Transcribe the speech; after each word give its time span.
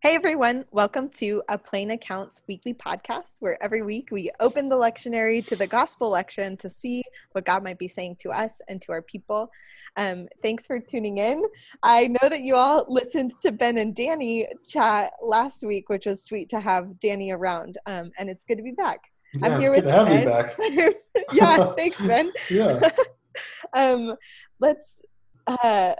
Hey 0.00 0.14
everyone, 0.14 0.64
welcome 0.70 1.08
to 1.18 1.42
a 1.48 1.58
Plain 1.58 1.90
Accounts 1.90 2.42
weekly 2.46 2.72
podcast 2.72 3.40
where 3.40 3.60
every 3.60 3.82
week 3.82 4.10
we 4.12 4.30
open 4.38 4.68
the 4.68 4.76
lectionary 4.76 5.44
to 5.48 5.56
the 5.56 5.66
gospel 5.66 6.08
lection 6.08 6.56
to 6.58 6.70
see 6.70 7.02
what 7.32 7.44
God 7.44 7.64
might 7.64 7.80
be 7.80 7.88
saying 7.88 8.14
to 8.20 8.30
us 8.30 8.60
and 8.68 8.80
to 8.82 8.92
our 8.92 9.02
people. 9.02 9.50
Um, 9.96 10.28
thanks 10.40 10.68
for 10.68 10.78
tuning 10.78 11.18
in. 11.18 11.42
I 11.82 12.06
know 12.06 12.28
that 12.28 12.42
you 12.42 12.54
all 12.54 12.86
listened 12.88 13.32
to 13.42 13.50
Ben 13.50 13.78
and 13.78 13.92
Danny 13.92 14.46
chat 14.64 15.14
last 15.20 15.64
week, 15.64 15.88
which 15.88 16.06
was 16.06 16.22
sweet 16.22 16.48
to 16.50 16.60
have 16.60 17.00
Danny 17.00 17.32
around, 17.32 17.76
um, 17.86 18.12
and 18.20 18.30
it's 18.30 18.44
good 18.44 18.58
to 18.58 18.62
be 18.62 18.70
back. 18.70 19.00
Yeah, 19.34 19.48
I'm 19.48 19.60
here 19.60 19.72
with 19.72 19.84
ben. 19.84 20.94
yeah, 21.32 21.74
thanks, 21.74 22.00
Ben. 22.00 22.30
yeah. 22.52 22.88
um, 23.72 24.14
let's. 24.60 25.02
Uh, 25.48 25.94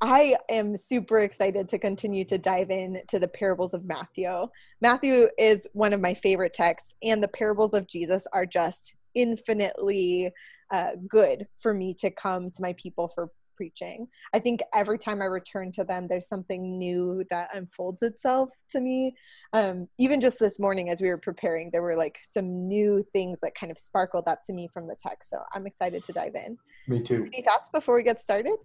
I 0.00 0.36
am 0.50 0.76
super 0.76 1.20
excited 1.20 1.68
to 1.70 1.78
continue 1.78 2.24
to 2.26 2.36
dive 2.36 2.70
in 2.70 3.00
to 3.08 3.18
the 3.18 3.28
parables 3.28 3.72
of 3.72 3.84
Matthew. 3.84 4.46
Matthew 4.82 5.28
is 5.38 5.66
one 5.72 5.92
of 5.92 6.00
my 6.00 6.12
favorite 6.12 6.52
texts, 6.52 6.94
and 7.02 7.22
the 7.22 7.28
parables 7.28 7.72
of 7.72 7.86
Jesus 7.86 8.26
are 8.32 8.44
just 8.44 8.94
infinitely 9.14 10.30
uh, 10.70 10.90
good 11.08 11.46
for 11.56 11.72
me 11.72 11.94
to 11.94 12.10
come 12.10 12.50
to 12.50 12.60
my 12.62 12.74
people 12.74 13.08
for 13.08 13.30
preaching. 13.56 14.06
I 14.34 14.38
think 14.38 14.60
every 14.74 14.98
time 14.98 15.22
I 15.22 15.26
return 15.26 15.72
to 15.72 15.84
them, 15.84 16.08
there's 16.08 16.28
something 16.28 16.78
new 16.78 17.24
that 17.30 17.48
unfolds 17.54 18.02
itself 18.02 18.50
to 18.70 18.80
me. 18.80 19.14
Um, 19.54 19.88
even 19.98 20.20
just 20.20 20.38
this 20.38 20.60
morning, 20.60 20.90
as 20.90 21.00
we 21.00 21.08
were 21.08 21.16
preparing, 21.16 21.70
there 21.72 21.80
were 21.80 21.96
like 21.96 22.18
some 22.22 22.68
new 22.68 23.02
things 23.14 23.40
that 23.40 23.54
kind 23.54 23.72
of 23.72 23.78
sparkled 23.78 24.28
up 24.28 24.42
to 24.44 24.52
me 24.52 24.68
from 24.74 24.86
the 24.86 24.96
text. 24.96 25.30
So 25.30 25.38
I'm 25.54 25.66
excited 25.66 26.04
to 26.04 26.12
dive 26.12 26.34
in. 26.34 26.58
Me 26.86 27.00
too. 27.00 27.30
Any 27.32 27.42
thoughts 27.42 27.70
before 27.70 27.94
we 27.96 28.02
get 28.02 28.20
started? 28.20 28.56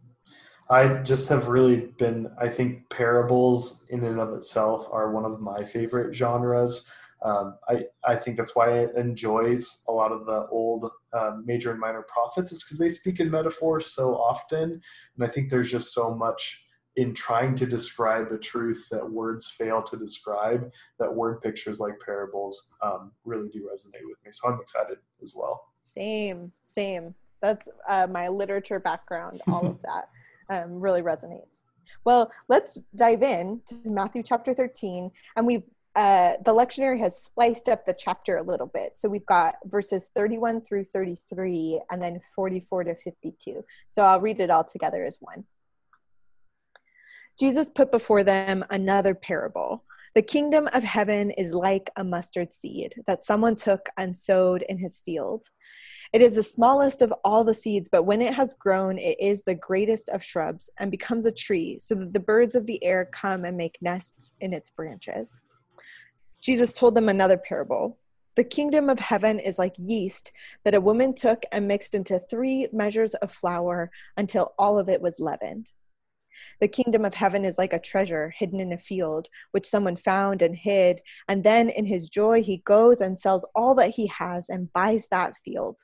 I 0.72 0.88
just 1.04 1.28
have 1.28 1.50
really 1.50 1.88
been, 1.98 2.32
I 2.40 2.48
think 2.48 2.90
parables 2.90 3.84
in 3.90 4.06
and 4.06 4.22
of 4.22 4.34
itself 4.34 4.88
are 4.90 5.12
one 5.12 5.26
of 5.26 5.42
my 5.42 5.66
favorite 5.66 6.16
genres. 6.16 6.90
Um, 7.24 7.58
I, 7.68 7.84
I 8.06 8.16
think 8.16 8.38
that's 8.38 8.56
why 8.56 8.80
it 8.80 8.96
enjoys 8.96 9.84
a 9.90 9.92
lot 9.92 10.14
of 10.14 10.26
the 10.26 10.48
old 10.50 10.90
uh, 11.12 11.34
major 11.44 11.72
and 11.72 11.80
minor 11.80 12.04
prophets 12.04 12.54
is 12.54 12.64
because 12.64 12.80
they 12.80 12.88
speak 12.88 13.20
in 13.20 13.30
metaphors 13.30 13.88
so 13.88 14.16
often. 14.16 14.82
And 15.16 15.24
I 15.24 15.28
think 15.28 15.50
there's 15.50 15.70
just 15.70 15.94
so 15.94 16.16
much 16.16 16.66
in 16.96 17.14
trying 17.14 17.54
to 17.56 17.66
describe 17.66 18.32
a 18.32 18.38
truth 18.38 18.88
that 18.92 19.12
words 19.12 19.50
fail 19.50 19.84
to 19.84 19.98
describe 19.98 20.72
that 21.00 21.14
word 21.14 21.42
pictures 21.42 21.82
like 21.82 22.00
parables 22.00 22.74
um, 22.82 23.12
really 23.26 23.50
do 23.50 23.60
resonate 23.60 24.08
with 24.08 24.24
me. 24.24 24.32
So 24.32 24.48
I'm 24.48 24.62
excited 24.62 25.00
as 25.22 25.34
well. 25.36 25.62
Same, 25.78 26.54
same. 26.64 27.14
That's 27.42 27.68
uh, 27.90 28.08
my 28.10 28.30
literature 28.30 28.80
background, 28.80 29.42
all 29.48 29.68
of 29.68 29.82
that 29.86 30.08
um, 30.50 30.80
really 30.80 31.02
resonates. 31.02 31.62
Well, 32.06 32.32
let's 32.48 32.82
dive 32.96 33.24
in 33.24 33.62
to 33.68 33.76
Matthew 33.86 34.24
chapter 34.24 34.54
13. 34.54 35.12
And 35.36 35.46
we've, 35.46 35.64
uh, 35.96 36.34
the 36.46 36.54
lectionary 36.54 37.00
has 37.00 37.22
spliced 37.22 37.68
up 37.70 37.86
the 37.86 37.94
chapter 37.94 38.38
a 38.38 38.44
little 38.44 38.68
bit. 38.68 38.98
So 38.98 39.10
we've 39.10 39.26
got 39.26 39.56
verses 39.66 40.10
31 40.16 40.62
through 40.62 40.86
33 40.86 41.82
and 41.92 42.02
then 42.02 42.22
44 42.36 42.86
to 42.86 42.96
52. 42.96 43.64
So 43.90 44.02
I'll 44.04 44.22
read 44.22 44.40
it 44.40 44.50
all 44.50 44.64
together 44.64 45.04
as 45.04 45.18
one. 45.20 45.46
Jesus 47.40 47.70
put 47.70 47.92
before 47.92 48.24
them 48.24 48.64
another 48.70 49.16
parable. 49.16 49.84
The 50.14 50.22
kingdom 50.22 50.68
of 50.74 50.84
heaven 50.84 51.32
is 51.32 51.54
like 51.54 51.90
a 51.96 52.04
mustard 52.04 52.54
seed 52.54 52.96
that 53.08 53.24
someone 53.24 53.56
took 53.56 53.88
and 53.98 54.16
sowed 54.16 54.62
in 54.64 54.78
his 54.78 55.00
field. 55.06 55.46
It 56.12 56.22
is 56.22 56.36
the 56.36 56.44
smallest 56.44 57.02
of 57.02 57.14
all 57.24 57.46
the 57.46 57.54
seeds, 57.54 57.88
but 57.90 58.04
when 58.04 58.22
it 58.22 58.34
has 58.34 58.54
grown, 58.54 58.98
it 58.98 59.18
is 59.22 59.44
the 59.44 59.56
greatest 59.56 60.10
of 60.10 60.22
shrubs 60.22 60.70
and 60.80 60.92
becomes 60.92 61.26
a 61.26 61.32
tree, 61.32 61.80
so 61.80 61.96
that 61.96 62.12
the 62.12 62.20
birds 62.20 62.56
of 62.56 62.66
the 62.66 62.84
air 62.84 63.06
come 63.06 63.46
and 63.46 63.56
make 63.56 63.78
nests 63.82 64.34
in 64.42 64.52
its 64.52 64.70
branches. 64.70 65.40
Jesus 66.42 66.74
told 66.74 66.94
them 66.94 67.08
another 67.08 67.38
parable. 67.38 67.98
The 68.36 68.44
kingdom 68.44 68.90
of 68.90 69.00
heaven 69.00 69.40
is 69.40 69.58
like 69.58 69.76
yeast 69.78 70.34
that 70.66 70.76
a 70.76 70.82
woman 70.82 71.14
took 71.14 71.44
and 71.54 71.70
mixed 71.70 71.96
into 71.96 72.20
three 72.20 72.68
measures 72.74 73.14
of 73.16 73.32
flour 73.32 73.92
until 74.18 74.54
all 74.58 74.78
of 74.78 74.90
it 74.90 75.02
was 75.02 75.22
leavened. 75.22 75.72
The 76.60 76.68
kingdom 76.68 77.06
of 77.06 77.14
heaven 77.14 77.46
is 77.46 77.58
like 77.58 77.74
a 77.74 77.80
treasure 77.80 78.34
hidden 78.36 78.60
in 78.60 78.72
a 78.72 78.78
field, 78.78 79.28
which 79.52 79.68
someone 79.68 79.96
found 79.96 80.42
and 80.42 80.56
hid, 80.56 81.02
and 81.28 81.44
then 81.44 81.70
in 81.70 81.86
his 81.86 82.10
joy 82.10 82.44
he 82.44 82.64
goes 82.66 83.02
and 83.02 83.18
sells 83.18 83.46
all 83.56 83.76
that 83.76 83.92
he 83.92 84.08
has 84.08 84.50
and 84.50 84.72
buys 84.74 85.08
that 85.10 85.38
field. 85.38 85.80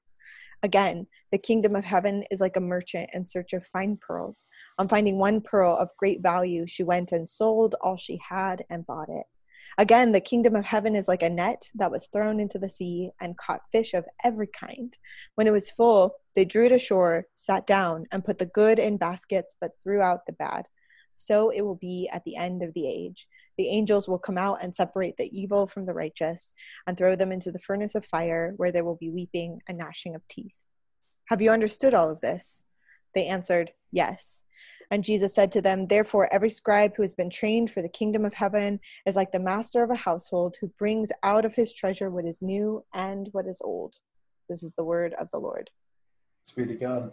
Again, 0.63 1.07
the 1.31 1.37
kingdom 1.37 1.75
of 1.75 1.85
heaven 1.85 2.23
is 2.31 2.41
like 2.41 2.55
a 2.55 2.61
merchant 2.61 3.11
in 3.13 3.25
search 3.25 3.53
of 3.53 3.65
fine 3.65 3.97
pearls. 3.97 4.47
On 4.79 4.87
finding 4.87 5.17
one 5.17 5.41
pearl 5.41 5.75
of 5.75 5.95
great 5.97 6.21
value, 6.21 6.65
she 6.65 6.83
went 6.83 7.11
and 7.11 7.29
sold 7.29 7.75
all 7.81 7.95
she 7.95 8.19
had 8.27 8.65
and 8.69 8.85
bought 8.85 9.09
it. 9.09 9.25
Again, 9.79 10.11
the 10.11 10.21
kingdom 10.21 10.55
of 10.55 10.65
heaven 10.65 10.95
is 10.95 11.07
like 11.07 11.21
a 11.21 11.29
net 11.29 11.69
that 11.75 11.91
was 11.91 12.07
thrown 12.11 12.39
into 12.39 12.57
the 12.57 12.69
sea 12.69 13.11
and 13.21 13.37
caught 13.37 13.61
fish 13.71 13.93
of 13.93 14.05
every 14.23 14.47
kind. 14.47 14.97
When 15.35 15.45
it 15.45 15.51
was 15.51 15.69
full, 15.69 16.15
they 16.35 16.45
drew 16.45 16.65
it 16.65 16.71
ashore, 16.71 17.27
sat 17.35 17.67
down, 17.67 18.05
and 18.11 18.25
put 18.25 18.39
the 18.39 18.47
good 18.47 18.79
in 18.79 18.97
baskets, 18.97 19.55
but 19.61 19.71
threw 19.83 20.01
out 20.01 20.25
the 20.25 20.33
bad. 20.33 20.65
So 21.15 21.49
it 21.49 21.61
will 21.61 21.75
be 21.75 22.09
at 22.11 22.23
the 22.25 22.35
end 22.35 22.63
of 22.63 22.73
the 22.73 22.87
age. 22.87 23.27
The 23.57 23.69
angels 23.69 24.07
will 24.07 24.19
come 24.19 24.37
out 24.37 24.63
and 24.63 24.73
separate 24.73 25.17
the 25.17 25.29
evil 25.37 25.67
from 25.67 25.85
the 25.85 25.93
righteous 25.93 26.53
and 26.87 26.97
throw 26.97 27.15
them 27.15 27.31
into 27.31 27.51
the 27.51 27.59
furnace 27.59 27.93
of 27.93 28.05
fire, 28.05 28.53
where 28.57 28.71
there 28.71 28.85
will 28.85 28.97
be 28.97 29.11
weeping 29.11 29.61
and 29.67 29.77
gnashing 29.77 30.15
of 30.15 30.27
teeth. 30.27 30.57
Have 31.25 31.41
you 31.41 31.51
understood 31.51 31.93
all 31.93 32.09
of 32.09 32.21
this? 32.21 32.61
They 33.13 33.25
answered, 33.25 33.71
Yes. 33.91 34.43
And 34.91 35.03
Jesus 35.03 35.33
said 35.33 35.51
to 35.53 35.61
them, 35.61 35.85
Therefore, 35.85 36.33
every 36.33 36.49
scribe 36.49 36.95
who 36.95 37.03
has 37.03 37.15
been 37.15 37.29
trained 37.29 37.71
for 37.71 37.81
the 37.81 37.89
kingdom 37.89 38.25
of 38.25 38.33
heaven 38.33 38.79
is 39.05 39.15
like 39.15 39.31
the 39.31 39.39
master 39.39 39.83
of 39.83 39.89
a 39.89 39.95
household 39.95 40.55
who 40.59 40.67
brings 40.79 41.11
out 41.23 41.45
of 41.45 41.55
his 41.55 41.73
treasure 41.73 42.09
what 42.09 42.25
is 42.25 42.41
new 42.41 42.83
and 42.93 43.29
what 43.31 43.47
is 43.47 43.61
old. 43.63 43.95
This 44.49 44.63
is 44.63 44.73
the 44.73 44.85
word 44.85 45.13
of 45.19 45.29
the 45.31 45.39
Lord. 45.39 45.69
Speak 46.43 46.67
to 46.69 46.75
God 46.75 47.11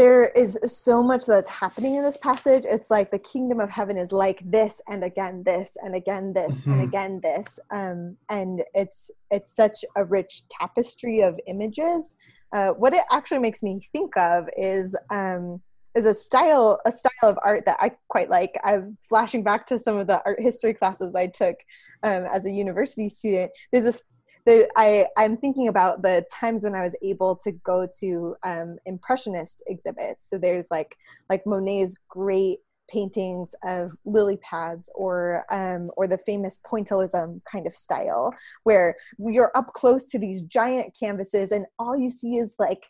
there 0.00 0.28
is 0.28 0.58
so 0.64 1.02
much 1.02 1.26
that's 1.26 1.48
happening 1.48 1.96
in 1.96 2.02
this 2.02 2.16
passage. 2.16 2.64
It's 2.66 2.90
like 2.90 3.10
the 3.10 3.18
kingdom 3.18 3.60
of 3.60 3.68
heaven 3.68 3.98
is 3.98 4.12
like 4.12 4.40
this 4.50 4.80
and 4.88 5.04
again 5.04 5.42
this 5.44 5.76
and 5.82 5.94
again 5.94 6.32
this 6.32 6.60
mm-hmm. 6.60 6.72
and 6.72 6.82
again 6.82 7.20
this. 7.22 7.58
Um, 7.70 8.16
and 8.28 8.62
it's 8.72 9.10
it's 9.30 9.54
such 9.54 9.84
a 9.96 10.04
rich 10.04 10.44
tapestry 10.48 11.20
of 11.20 11.38
images. 11.46 12.16
Uh, 12.52 12.70
what 12.70 12.94
it 12.94 13.02
actually 13.10 13.40
makes 13.40 13.62
me 13.62 13.78
think 13.92 14.16
of 14.16 14.48
is 14.56 14.96
um, 15.10 15.60
is 15.94 16.04
a 16.04 16.14
style 16.14 16.80
a 16.86 16.92
style 16.92 17.10
of 17.22 17.38
art 17.42 17.64
that 17.66 17.78
I 17.80 17.92
quite 18.08 18.30
like. 18.30 18.58
I'm 18.64 18.96
flashing 19.02 19.42
back 19.42 19.66
to 19.66 19.78
some 19.78 19.96
of 19.96 20.06
the 20.06 20.22
art 20.24 20.40
history 20.40 20.74
classes 20.74 21.14
I 21.14 21.26
took 21.26 21.56
um, 22.02 22.24
as 22.24 22.44
a 22.44 22.50
university 22.50 23.08
student. 23.08 23.50
There's 23.72 23.86
a 23.86 23.98
the, 24.46 24.66
I, 24.74 25.06
I'm 25.18 25.36
thinking 25.36 25.68
about 25.68 26.02
the 26.02 26.24
times 26.32 26.64
when 26.64 26.74
I 26.74 26.82
was 26.82 26.96
able 27.02 27.36
to 27.36 27.52
go 27.52 27.86
to 28.00 28.36
um, 28.42 28.76
impressionist 28.86 29.62
exhibits. 29.66 30.28
So 30.30 30.38
there's 30.38 30.68
like 30.70 30.96
like 31.28 31.44
Monet's 31.46 31.94
great 32.08 32.60
paintings 32.90 33.54
of 33.64 33.92
lily 34.04 34.38
pads 34.38 34.90
or 34.94 35.44
um, 35.50 35.90
or 35.96 36.06
the 36.06 36.18
famous 36.18 36.58
pointillism 36.66 37.40
kind 37.44 37.66
of 37.66 37.74
style 37.74 38.34
where 38.64 38.96
you're 39.18 39.52
up 39.54 39.68
close 39.68 40.04
to 40.04 40.18
these 40.18 40.42
giant 40.42 40.94
canvases 40.98 41.52
and 41.52 41.66
all 41.78 41.96
you 41.96 42.10
see 42.10 42.36
is 42.36 42.54
like 42.58 42.82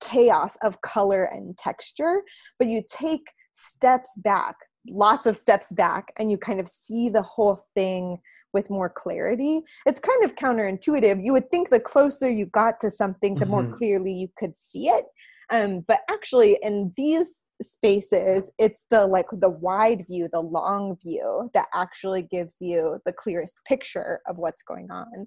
chaos 0.00 0.56
of 0.62 0.80
color 0.82 1.24
and 1.24 1.56
texture 1.56 2.22
but 2.58 2.68
you 2.68 2.82
take 2.88 3.32
steps 3.52 4.16
back 4.18 4.54
lots 4.92 5.26
of 5.26 5.36
steps 5.36 5.72
back 5.72 6.12
and 6.18 6.30
you 6.30 6.38
kind 6.38 6.60
of 6.60 6.68
see 6.68 7.08
the 7.08 7.22
whole 7.22 7.66
thing 7.74 8.18
with 8.52 8.70
more 8.70 8.88
clarity. 8.88 9.60
It's 9.86 10.00
kind 10.00 10.24
of 10.24 10.34
counterintuitive. 10.34 11.22
You 11.22 11.32
would 11.32 11.50
think 11.50 11.70
the 11.70 11.80
closer 11.80 12.30
you 12.30 12.46
got 12.46 12.80
to 12.80 12.90
something, 12.90 13.34
the 13.34 13.44
mm-hmm. 13.44 13.50
more 13.50 13.76
clearly 13.76 14.12
you 14.12 14.28
could 14.38 14.58
see 14.58 14.88
it. 14.88 15.04
Um, 15.50 15.84
but 15.86 16.00
actually, 16.10 16.58
in 16.62 16.92
these 16.96 17.50
spaces, 17.62 18.50
it's 18.58 18.84
the 18.90 19.06
like 19.06 19.26
the 19.32 19.48
wide 19.48 20.04
view, 20.06 20.28
the 20.32 20.40
long 20.40 20.96
view 21.02 21.50
that 21.54 21.66
actually 21.74 22.22
gives 22.22 22.56
you 22.60 23.00
the 23.06 23.12
clearest 23.12 23.56
picture 23.66 24.20
of 24.26 24.36
what's 24.36 24.62
going 24.62 24.90
on. 24.90 25.26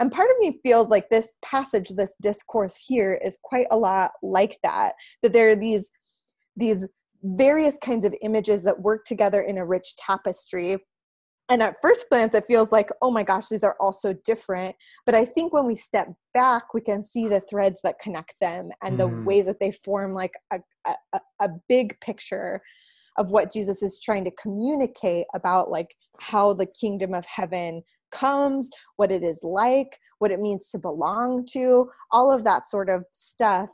And 0.00 0.10
part 0.10 0.30
of 0.30 0.36
me 0.38 0.60
feels 0.62 0.88
like 0.88 1.10
this 1.10 1.32
passage, 1.42 1.90
this 1.90 2.14
discourse 2.20 2.82
here, 2.86 3.20
is 3.24 3.38
quite 3.42 3.66
a 3.70 3.76
lot 3.76 4.12
like 4.22 4.58
that. 4.62 4.94
That 5.22 5.32
there 5.32 5.50
are 5.50 5.56
these 5.56 5.90
these 6.56 6.86
various 7.22 7.76
kinds 7.82 8.04
of 8.04 8.14
images 8.22 8.64
that 8.64 8.80
work 8.80 9.04
together 9.04 9.42
in 9.42 9.58
a 9.58 9.66
rich 9.66 9.94
tapestry. 9.96 10.78
And 11.50 11.62
at 11.62 11.76
first 11.80 12.06
glance 12.10 12.34
it 12.34 12.46
feels 12.46 12.72
like 12.72 12.90
oh 13.00 13.10
my 13.10 13.22
gosh 13.22 13.48
these 13.48 13.64
are 13.64 13.76
all 13.80 13.92
so 13.92 14.14
different. 14.24 14.76
But 15.06 15.14
i 15.14 15.24
think 15.24 15.52
when 15.52 15.66
we 15.66 15.74
step 15.74 16.08
back 16.34 16.74
we 16.74 16.80
can 16.80 17.02
see 17.02 17.26
the 17.28 17.40
threads 17.40 17.80
that 17.82 17.98
connect 17.98 18.34
them 18.40 18.70
and 18.82 18.94
mm. 18.94 18.98
the 18.98 19.08
ways 19.24 19.46
that 19.46 19.58
they 19.60 19.72
form 19.72 20.14
like 20.14 20.32
a, 20.52 20.58
a, 20.86 21.20
a 21.40 21.48
big 21.68 21.98
picture 22.00 22.60
of 23.16 23.30
what 23.30 23.52
jesus 23.52 23.82
is 23.82 23.98
trying 23.98 24.24
to 24.24 24.30
communicate 24.40 25.26
about 25.34 25.70
like 25.70 25.92
how 26.20 26.52
the 26.52 26.66
kingdom 26.66 27.12
of 27.12 27.26
heaven 27.26 27.82
comes 28.12 28.70
what 28.96 29.10
it 29.10 29.24
is 29.24 29.40
like 29.42 29.98
what 30.18 30.30
it 30.30 30.40
means 30.40 30.68
to 30.70 30.78
belong 30.78 31.44
to 31.44 31.90
all 32.12 32.30
of 32.30 32.44
that 32.44 32.68
sort 32.68 32.88
of 32.88 33.04
stuff 33.12 33.68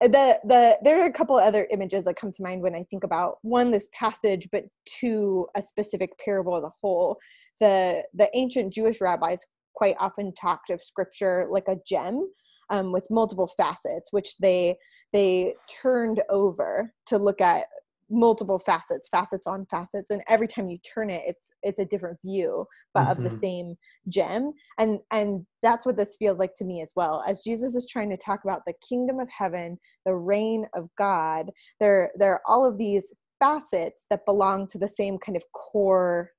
the 0.00 0.38
the 0.44 0.78
there 0.82 1.02
are 1.02 1.06
a 1.06 1.12
couple 1.12 1.36
other 1.36 1.66
images 1.70 2.04
that 2.04 2.16
come 2.16 2.32
to 2.32 2.42
mind 2.42 2.62
when 2.62 2.74
I 2.74 2.84
think 2.90 3.04
about 3.04 3.38
one 3.42 3.70
this 3.70 3.88
passage, 3.98 4.48
but 4.52 4.64
two 4.86 5.46
a 5.54 5.62
specific 5.62 6.10
parable 6.22 6.56
as 6.56 6.64
a 6.64 6.72
whole. 6.82 7.18
The 7.60 8.02
the 8.14 8.28
ancient 8.34 8.72
Jewish 8.72 9.00
rabbis 9.00 9.44
quite 9.74 9.96
often 9.98 10.34
talked 10.34 10.70
of 10.70 10.82
scripture 10.82 11.46
like 11.50 11.68
a 11.68 11.76
gem 11.86 12.28
um, 12.70 12.92
with 12.92 13.06
multiple 13.10 13.50
facets, 13.56 14.12
which 14.12 14.36
they 14.38 14.76
they 15.12 15.54
turned 15.82 16.22
over 16.28 16.92
to 17.06 17.18
look 17.18 17.40
at 17.40 17.66
multiple 18.10 18.58
facets 18.58 19.08
facets 19.08 19.46
on 19.46 19.66
facets 19.70 20.10
and 20.10 20.22
every 20.28 20.46
time 20.46 20.68
you 20.68 20.78
turn 20.78 21.10
it 21.10 21.22
it's 21.26 21.50
it's 21.62 21.80
a 21.80 21.84
different 21.84 22.16
view 22.24 22.64
but 22.94 23.00
mm-hmm. 23.00 23.10
of 23.10 23.16
the 23.18 23.28
mm-hmm. 23.28 23.38
same 23.38 23.74
gem 24.08 24.52
and 24.78 25.00
and 25.10 25.44
that's 25.62 25.84
what 25.84 25.96
this 25.96 26.16
feels 26.16 26.38
like 26.38 26.54
to 26.54 26.64
me 26.64 26.80
as 26.82 26.92
well 26.94 27.24
as 27.26 27.42
jesus 27.42 27.74
is 27.74 27.88
trying 27.88 28.08
to 28.08 28.16
talk 28.16 28.44
about 28.44 28.62
the 28.66 28.74
kingdom 28.88 29.18
of 29.18 29.28
heaven 29.28 29.76
the 30.04 30.14
reign 30.14 30.64
of 30.74 30.88
god 30.96 31.50
there 31.80 32.10
there 32.16 32.32
are 32.32 32.42
all 32.46 32.64
of 32.64 32.78
these 32.78 33.12
facets 33.40 34.06
that 34.08 34.24
belong 34.24 34.68
to 34.68 34.78
the 34.78 34.88
same 34.88 35.18
kind 35.18 35.36
of 35.36 35.42
core 35.52 36.30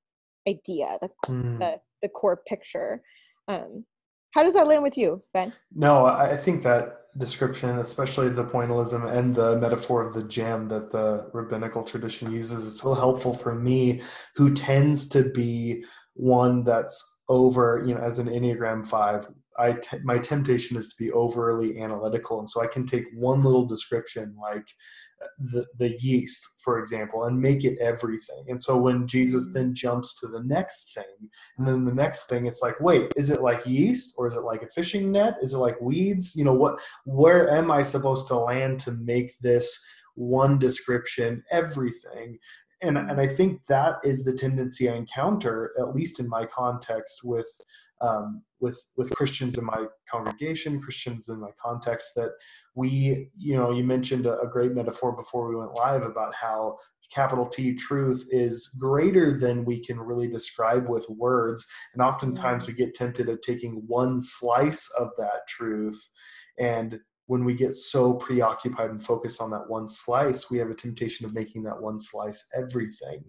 idea 0.48 0.98
the 1.02 1.10
mm. 1.26 1.58
the, 1.58 1.78
the 2.00 2.08
core 2.08 2.40
picture 2.46 3.02
um 3.48 3.84
how 4.32 4.42
does 4.42 4.54
that 4.54 4.66
land 4.66 4.82
with 4.82 4.96
you 4.96 5.22
ben 5.34 5.52
no 5.74 6.06
i 6.06 6.36
think 6.36 6.62
that 6.62 6.97
description, 7.18 7.78
especially 7.78 8.28
the 8.28 8.44
pointillism 8.44 9.10
and 9.12 9.34
the 9.34 9.56
metaphor 9.58 10.06
of 10.06 10.14
the 10.14 10.22
jam 10.22 10.68
that 10.68 10.90
the 10.90 11.28
rabbinical 11.32 11.82
tradition 11.82 12.32
uses, 12.32 12.64
is 12.64 12.78
so 12.78 12.94
helpful 12.94 13.34
for 13.34 13.54
me, 13.54 14.00
who 14.36 14.54
tends 14.54 15.08
to 15.08 15.30
be 15.30 15.84
one 16.14 16.64
that's 16.64 17.20
over, 17.28 17.84
you 17.86 17.94
know, 17.94 18.00
as 18.00 18.18
an 18.18 18.28
Enneagram 18.28 18.86
5, 18.86 19.28
I 19.58 19.72
t- 19.72 19.98
my 20.04 20.18
temptation 20.18 20.76
is 20.76 20.90
to 20.90 21.02
be 21.02 21.10
overly 21.10 21.80
analytical. 21.80 22.38
And 22.38 22.48
so 22.48 22.62
I 22.62 22.68
can 22.68 22.86
take 22.86 23.04
one 23.12 23.42
little 23.42 23.66
description 23.66 24.36
like 24.40 24.66
the, 25.38 25.66
the 25.78 25.96
yeast, 26.00 26.60
for 26.62 26.78
example, 26.78 27.24
and 27.24 27.40
make 27.40 27.64
it 27.64 27.76
everything. 27.80 28.44
And 28.48 28.62
so 28.62 28.76
when 28.80 29.06
Jesus 29.06 29.46
mm-hmm. 29.46 29.54
then 29.54 29.74
jumps 29.74 30.18
to 30.20 30.28
the 30.28 30.42
next 30.44 30.94
thing, 30.94 31.28
and 31.58 31.66
then 31.66 31.84
the 31.84 31.94
next 31.94 32.28
thing, 32.28 32.46
it's 32.46 32.62
like, 32.62 32.78
wait, 32.80 33.12
is 33.16 33.30
it 33.30 33.42
like 33.42 33.66
yeast 33.66 34.14
or 34.16 34.28
is 34.28 34.34
it 34.34 34.42
like 34.42 34.62
a 34.62 34.68
fishing 34.68 35.10
net? 35.10 35.34
Is 35.42 35.54
it 35.54 35.58
like 35.58 35.80
weeds? 35.80 36.36
You 36.36 36.44
know, 36.44 36.54
what, 36.54 36.80
where 37.04 37.50
am 37.50 37.70
I 37.70 37.82
supposed 37.82 38.28
to 38.28 38.36
land 38.36 38.78
to 38.80 38.92
make 38.92 39.38
this 39.40 39.84
one 40.14 40.58
description 40.58 41.42
everything? 41.50 42.38
And, 42.80 42.96
and 42.96 43.20
I 43.20 43.26
think 43.26 43.66
that 43.66 43.96
is 44.04 44.22
the 44.22 44.32
tendency 44.32 44.88
I 44.88 44.94
encounter, 44.94 45.72
at 45.80 45.96
least 45.96 46.20
in 46.20 46.28
my 46.28 46.46
context, 46.46 47.22
with 47.24 47.48
um, 48.00 48.42
with 48.60 48.78
with 48.96 49.10
Christians 49.10 49.56
in 49.58 49.64
my 49.64 49.86
congregation, 50.10 50.80
Christians 50.80 51.28
in 51.28 51.40
my 51.40 51.50
context, 51.60 52.12
that 52.16 52.30
we, 52.74 53.30
you 53.36 53.56
know, 53.56 53.70
you 53.70 53.84
mentioned 53.84 54.26
a, 54.26 54.40
a 54.40 54.48
great 54.48 54.72
metaphor 54.72 55.12
before 55.12 55.48
we 55.48 55.56
went 55.56 55.74
live 55.76 56.02
about 56.02 56.34
how 56.34 56.76
capital 57.12 57.46
T 57.46 57.74
truth 57.74 58.26
is 58.30 58.68
greater 58.78 59.38
than 59.38 59.64
we 59.64 59.82
can 59.82 59.98
really 59.98 60.28
describe 60.28 60.88
with 60.88 61.08
words, 61.08 61.66
and 61.94 62.02
oftentimes 62.02 62.66
we 62.66 62.74
get 62.74 62.94
tempted 62.94 63.28
at 63.28 63.42
taking 63.42 63.82
one 63.86 64.20
slice 64.20 64.90
of 64.98 65.10
that 65.18 65.46
truth 65.48 66.10
and 66.58 66.98
when 67.28 67.44
we 67.44 67.54
get 67.54 67.74
so 67.74 68.14
preoccupied 68.14 68.90
and 68.90 69.04
focused 69.04 69.40
on 69.40 69.50
that 69.50 69.68
one 69.68 69.86
slice, 69.86 70.50
we 70.50 70.56
have 70.56 70.70
a 70.70 70.74
temptation 70.74 71.26
of 71.26 71.34
making 71.34 71.62
that 71.62 71.78
one 71.80 71.98
slice 71.98 72.48
everything. 72.56 73.22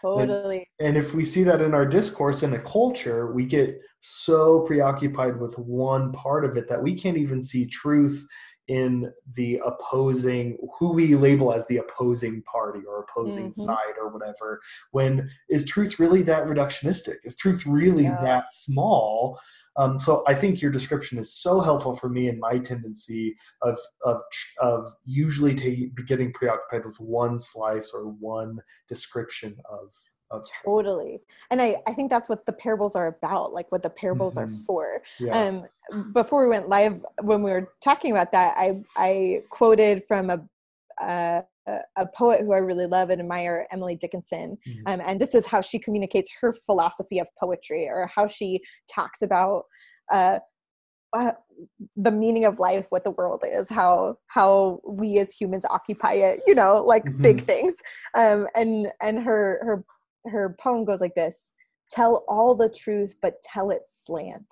Totally. 0.00 0.66
And, 0.80 0.88
and, 0.88 0.96
if 0.96 1.14
we 1.14 1.22
see 1.22 1.42
that 1.44 1.60
in 1.60 1.74
our 1.74 1.84
discourse 1.84 2.42
in 2.42 2.54
a 2.54 2.58
culture, 2.58 3.32
we 3.32 3.44
get 3.44 3.78
so 4.00 4.60
preoccupied 4.60 5.38
with 5.38 5.58
one 5.58 6.12
part 6.12 6.46
of 6.46 6.56
it 6.56 6.66
that 6.68 6.82
we 6.82 6.94
can't 6.94 7.18
even 7.18 7.42
see 7.42 7.66
truth 7.66 8.26
in 8.68 9.12
the 9.34 9.60
opposing 9.64 10.56
who 10.78 10.92
we 10.92 11.14
label 11.14 11.52
as 11.52 11.66
the 11.66 11.78
opposing 11.78 12.42
party 12.42 12.80
or 12.86 13.04
opposing 13.04 13.50
mm-hmm. 13.50 13.62
side 13.62 13.94
or 14.00 14.08
whatever 14.08 14.60
when 14.92 15.28
is 15.48 15.66
truth 15.66 15.98
really 15.98 16.22
that 16.22 16.44
reductionistic 16.44 17.16
is 17.24 17.36
truth 17.36 17.66
really 17.66 18.04
yeah. 18.04 18.20
that 18.22 18.52
small 18.52 19.38
um, 19.76 19.98
so 19.98 20.22
I 20.26 20.34
think 20.34 20.60
your 20.60 20.70
description 20.70 21.18
is 21.18 21.34
so 21.34 21.60
helpful 21.60 21.96
for 21.96 22.08
me 22.08 22.28
in 22.28 22.38
my 22.38 22.58
tendency 22.58 23.34
of 23.62 23.78
of 24.04 24.20
of 24.60 24.92
usually 25.04 25.54
taking, 25.54 25.94
getting 26.06 26.32
preoccupied 26.32 26.84
with 26.84 27.00
one 27.00 27.38
slice 27.38 27.92
or 27.94 28.04
one 28.04 28.58
description 28.88 29.56
of 29.70 29.92
of 30.32 30.44
totally 30.64 31.20
and 31.50 31.60
I, 31.60 31.76
I 31.86 31.92
think 31.92 32.10
that's 32.10 32.28
what 32.28 32.46
the 32.46 32.52
parables 32.52 32.96
are 32.96 33.08
about 33.08 33.52
like 33.52 33.70
what 33.70 33.82
the 33.82 33.90
parables 33.90 34.36
mm-hmm. 34.36 34.52
are 34.52 34.56
for 34.66 35.02
yeah. 35.20 35.38
um 35.38 36.12
before 36.12 36.42
we 36.42 36.48
went 36.48 36.68
live 36.68 37.04
when 37.22 37.42
we 37.42 37.50
were 37.50 37.72
talking 37.82 38.12
about 38.12 38.32
that 38.32 38.54
i 38.56 38.82
i 38.96 39.42
quoted 39.50 40.04
from 40.08 40.30
a 40.30 40.42
uh, 41.00 41.42
a 41.96 42.06
poet 42.06 42.40
who 42.40 42.52
I 42.52 42.58
really 42.58 42.86
love 42.86 43.10
and 43.10 43.20
admire, 43.20 43.66
Emily 43.70 43.94
Dickinson. 43.94 44.58
Mm-hmm. 44.66 44.82
Um, 44.86 45.00
and 45.04 45.20
this 45.20 45.34
is 45.34 45.46
how 45.46 45.60
she 45.60 45.78
communicates 45.78 46.30
her 46.40 46.52
philosophy 46.52 47.18
of 47.18 47.28
poetry 47.38 47.88
or 47.88 48.10
how 48.12 48.26
she 48.26 48.60
talks 48.92 49.22
about 49.22 49.64
uh, 50.10 50.40
uh, 51.12 51.32
the 51.96 52.10
meaning 52.10 52.44
of 52.46 52.58
life, 52.58 52.86
what 52.88 53.04
the 53.04 53.10
world 53.12 53.44
is, 53.46 53.68
how 53.68 54.16
how 54.28 54.80
we 54.86 55.18
as 55.18 55.32
humans 55.32 55.64
occupy 55.68 56.14
it, 56.14 56.40
you 56.46 56.54
know, 56.54 56.82
like 56.84 57.04
mm-hmm. 57.04 57.22
big 57.22 57.44
things. 57.44 57.76
Um, 58.14 58.48
and 58.54 58.88
and 59.00 59.18
her 59.22 59.60
her 59.62 59.84
her 60.26 60.56
poem 60.60 60.84
goes 60.84 61.00
like 61.00 61.14
this: 61.14 61.52
Tell 61.90 62.24
all 62.28 62.54
the 62.54 62.68
truth, 62.68 63.14
but 63.22 63.40
tell 63.42 63.70
it 63.70 63.82
slant. 63.88 64.46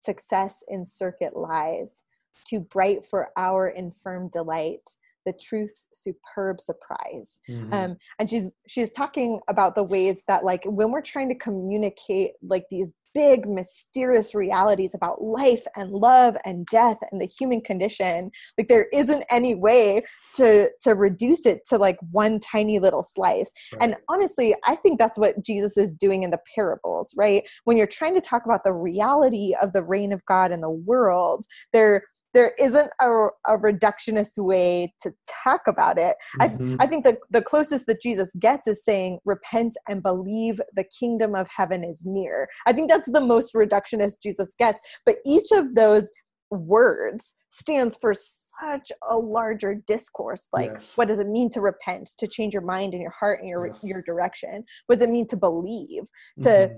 Success 0.00 0.62
in 0.68 0.84
circuit 0.84 1.34
lies, 1.36 2.02
too 2.44 2.60
bright 2.60 3.06
for 3.06 3.30
our 3.36 3.68
infirm 3.68 4.28
delight 4.28 4.82
the 5.24 5.32
truth's 5.32 5.86
superb 5.92 6.60
surprise 6.60 7.40
mm-hmm. 7.48 7.72
um, 7.72 7.96
and 8.18 8.28
she's 8.28 8.50
she's 8.66 8.92
talking 8.92 9.40
about 9.48 9.74
the 9.74 9.82
ways 9.82 10.22
that 10.28 10.44
like 10.44 10.62
when 10.64 10.90
we're 10.90 11.00
trying 11.00 11.28
to 11.28 11.34
communicate 11.34 12.32
like 12.42 12.64
these 12.70 12.92
big 13.14 13.48
mysterious 13.48 14.34
realities 14.34 14.94
about 14.94 15.22
life 15.22 15.64
and 15.76 15.90
love 15.92 16.36
and 16.44 16.66
death 16.66 16.98
and 17.10 17.20
the 17.20 17.26
human 17.26 17.60
condition. 17.60 18.30
Like 18.58 18.68
there 18.68 18.86
isn't 18.92 19.24
any 19.30 19.54
way 19.54 20.02
to 20.34 20.70
to 20.82 20.94
reduce 20.94 21.46
it 21.46 21.64
to 21.68 21.78
like 21.78 21.98
one 22.10 22.40
tiny 22.40 22.78
little 22.78 23.02
slice. 23.02 23.52
Right. 23.72 23.82
and 23.82 23.96
honestly 24.08 24.54
i 24.66 24.74
think 24.74 24.98
that's 24.98 25.18
what 25.18 25.42
jesus 25.44 25.76
is 25.76 25.92
doing 25.92 26.22
in 26.22 26.30
the 26.30 26.40
parables 26.54 27.14
right? 27.16 27.44
When 27.64 27.76
you're 27.76 27.86
trying 27.86 28.14
to 28.14 28.20
talk 28.20 28.44
about 28.44 28.64
the 28.64 28.72
reality 28.72 29.54
of 29.60 29.72
the 29.72 29.82
reign 29.82 30.12
of 30.12 30.24
god 30.26 30.52
in 30.52 30.60
the 30.60 30.70
world 30.70 31.44
there 31.72 32.04
there 32.34 32.52
isn't 32.58 32.90
a, 33.00 33.08
a 33.46 33.56
reductionist 33.56 34.36
way 34.36 34.92
to 35.02 35.12
talk 35.44 35.62
about 35.66 35.98
it. 35.98 36.16
Mm-hmm. 36.40 36.76
I, 36.80 36.84
I 36.84 36.86
think 36.86 37.04
the, 37.04 37.16
the 37.30 37.42
closest 37.42 37.86
that 37.86 38.02
Jesus 38.02 38.30
gets 38.38 38.66
is 38.66 38.84
saying, 38.84 39.20
repent 39.24 39.76
and 39.88 40.02
believe 40.02 40.60
the 40.74 40.84
kingdom 40.84 41.34
of 41.34 41.48
heaven 41.48 41.84
is 41.84 42.02
near. 42.04 42.48
I 42.66 42.72
think 42.72 42.90
that's 42.90 43.10
the 43.10 43.20
most 43.20 43.54
reductionist 43.54 44.16
Jesus 44.22 44.54
gets. 44.58 44.82
But 45.06 45.16
each 45.24 45.50
of 45.52 45.74
those 45.74 46.08
words 46.50 47.34
stands 47.48 47.96
for 47.96 48.12
such 48.14 48.92
a 49.08 49.16
larger 49.16 49.76
discourse 49.86 50.48
like 50.52 50.70
yes. 50.74 50.96
what 50.96 51.08
does 51.08 51.18
it 51.18 51.26
mean 51.26 51.50
to 51.50 51.60
repent 51.60 52.08
to 52.18 52.26
change 52.28 52.52
your 52.52 52.62
mind 52.62 52.92
and 52.92 53.02
your 53.02 53.10
heart 53.10 53.40
and 53.40 53.48
your 53.48 53.66
yes. 53.66 53.82
your 53.82 54.02
direction 54.02 54.62
what 54.86 54.96
does 54.96 55.02
it 55.02 55.10
mean 55.10 55.26
to 55.26 55.36
believe 55.36 56.04
to 56.40 56.48
mm-hmm. 56.48 56.74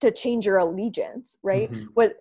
to 0.00 0.10
change 0.10 0.46
your 0.46 0.56
allegiance 0.56 1.36
right 1.42 1.70
mm-hmm. 1.70 1.84
what 1.94 2.14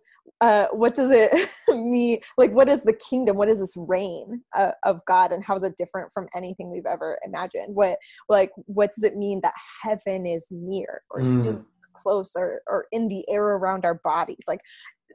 uh, 0.43 0.67
what 0.73 0.93
does 0.93 1.09
it 1.09 1.49
mean? 1.69 2.19
Like, 2.37 2.51
what 2.51 2.67
is 2.67 2.83
the 2.83 2.99
kingdom? 3.09 3.37
What 3.37 3.47
is 3.47 3.59
this 3.59 3.75
reign 3.77 4.43
uh, 4.53 4.71
of 4.83 4.99
God, 5.05 5.31
and 5.31 5.41
how 5.41 5.55
is 5.55 5.63
it 5.63 5.77
different 5.77 6.11
from 6.13 6.27
anything 6.35 6.69
we've 6.69 6.85
ever 6.85 7.17
imagined? 7.25 7.73
What, 7.73 7.97
like, 8.27 8.51
what 8.65 8.91
does 8.93 9.05
it 9.05 9.15
mean 9.15 9.39
that 9.41 9.53
heaven 9.81 10.25
is 10.25 10.45
near 10.51 11.01
or 11.11 11.21
mm. 11.21 11.43
soon, 11.43 11.65
close, 11.93 12.31
or 12.35 12.61
or 12.67 12.87
in 12.91 13.07
the 13.07 13.23
air 13.29 13.45
around 13.45 13.85
our 13.85 14.01
bodies? 14.03 14.43
Like, 14.45 14.59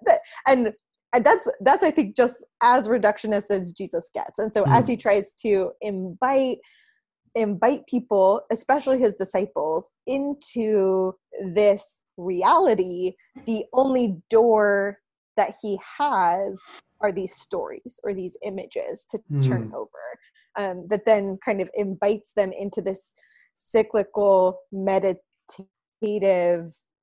that, 0.06 0.20
and 0.46 0.72
and 1.12 1.24
that's 1.24 1.46
that's 1.60 1.84
I 1.84 1.90
think 1.90 2.16
just 2.16 2.42
as 2.62 2.88
reductionist 2.88 3.50
as 3.50 3.72
Jesus 3.72 4.08
gets. 4.14 4.38
And 4.38 4.50
so, 4.50 4.64
mm. 4.64 4.72
as 4.72 4.88
he 4.88 4.96
tries 4.96 5.34
to 5.42 5.72
invite 5.82 6.56
invite 7.34 7.86
people, 7.86 8.40
especially 8.50 8.98
his 8.98 9.14
disciples, 9.14 9.90
into 10.06 11.12
this 11.52 12.02
reality, 12.16 13.12
the 13.44 13.66
only 13.74 14.16
door 14.30 14.96
that 15.38 15.54
he 15.62 15.78
has 15.98 16.60
are 17.00 17.12
these 17.12 17.34
stories 17.34 17.98
or 18.04 18.12
these 18.12 18.36
images 18.44 19.06
to 19.08 19.18
mm. 19.32 19.46
turn 19.46 19.72
over 19.74 19.88
um, 20.56 20.86
that 20.88 21.04
then 21.06 21.38
kind 21.42 21.60
of 21.60 21.70
invites 21.74 22.32
them 22.32 22.52
into 22.52 22.82
this 22.82 23.14
cyclical 23.54 24.58
meditative 24.72 25.18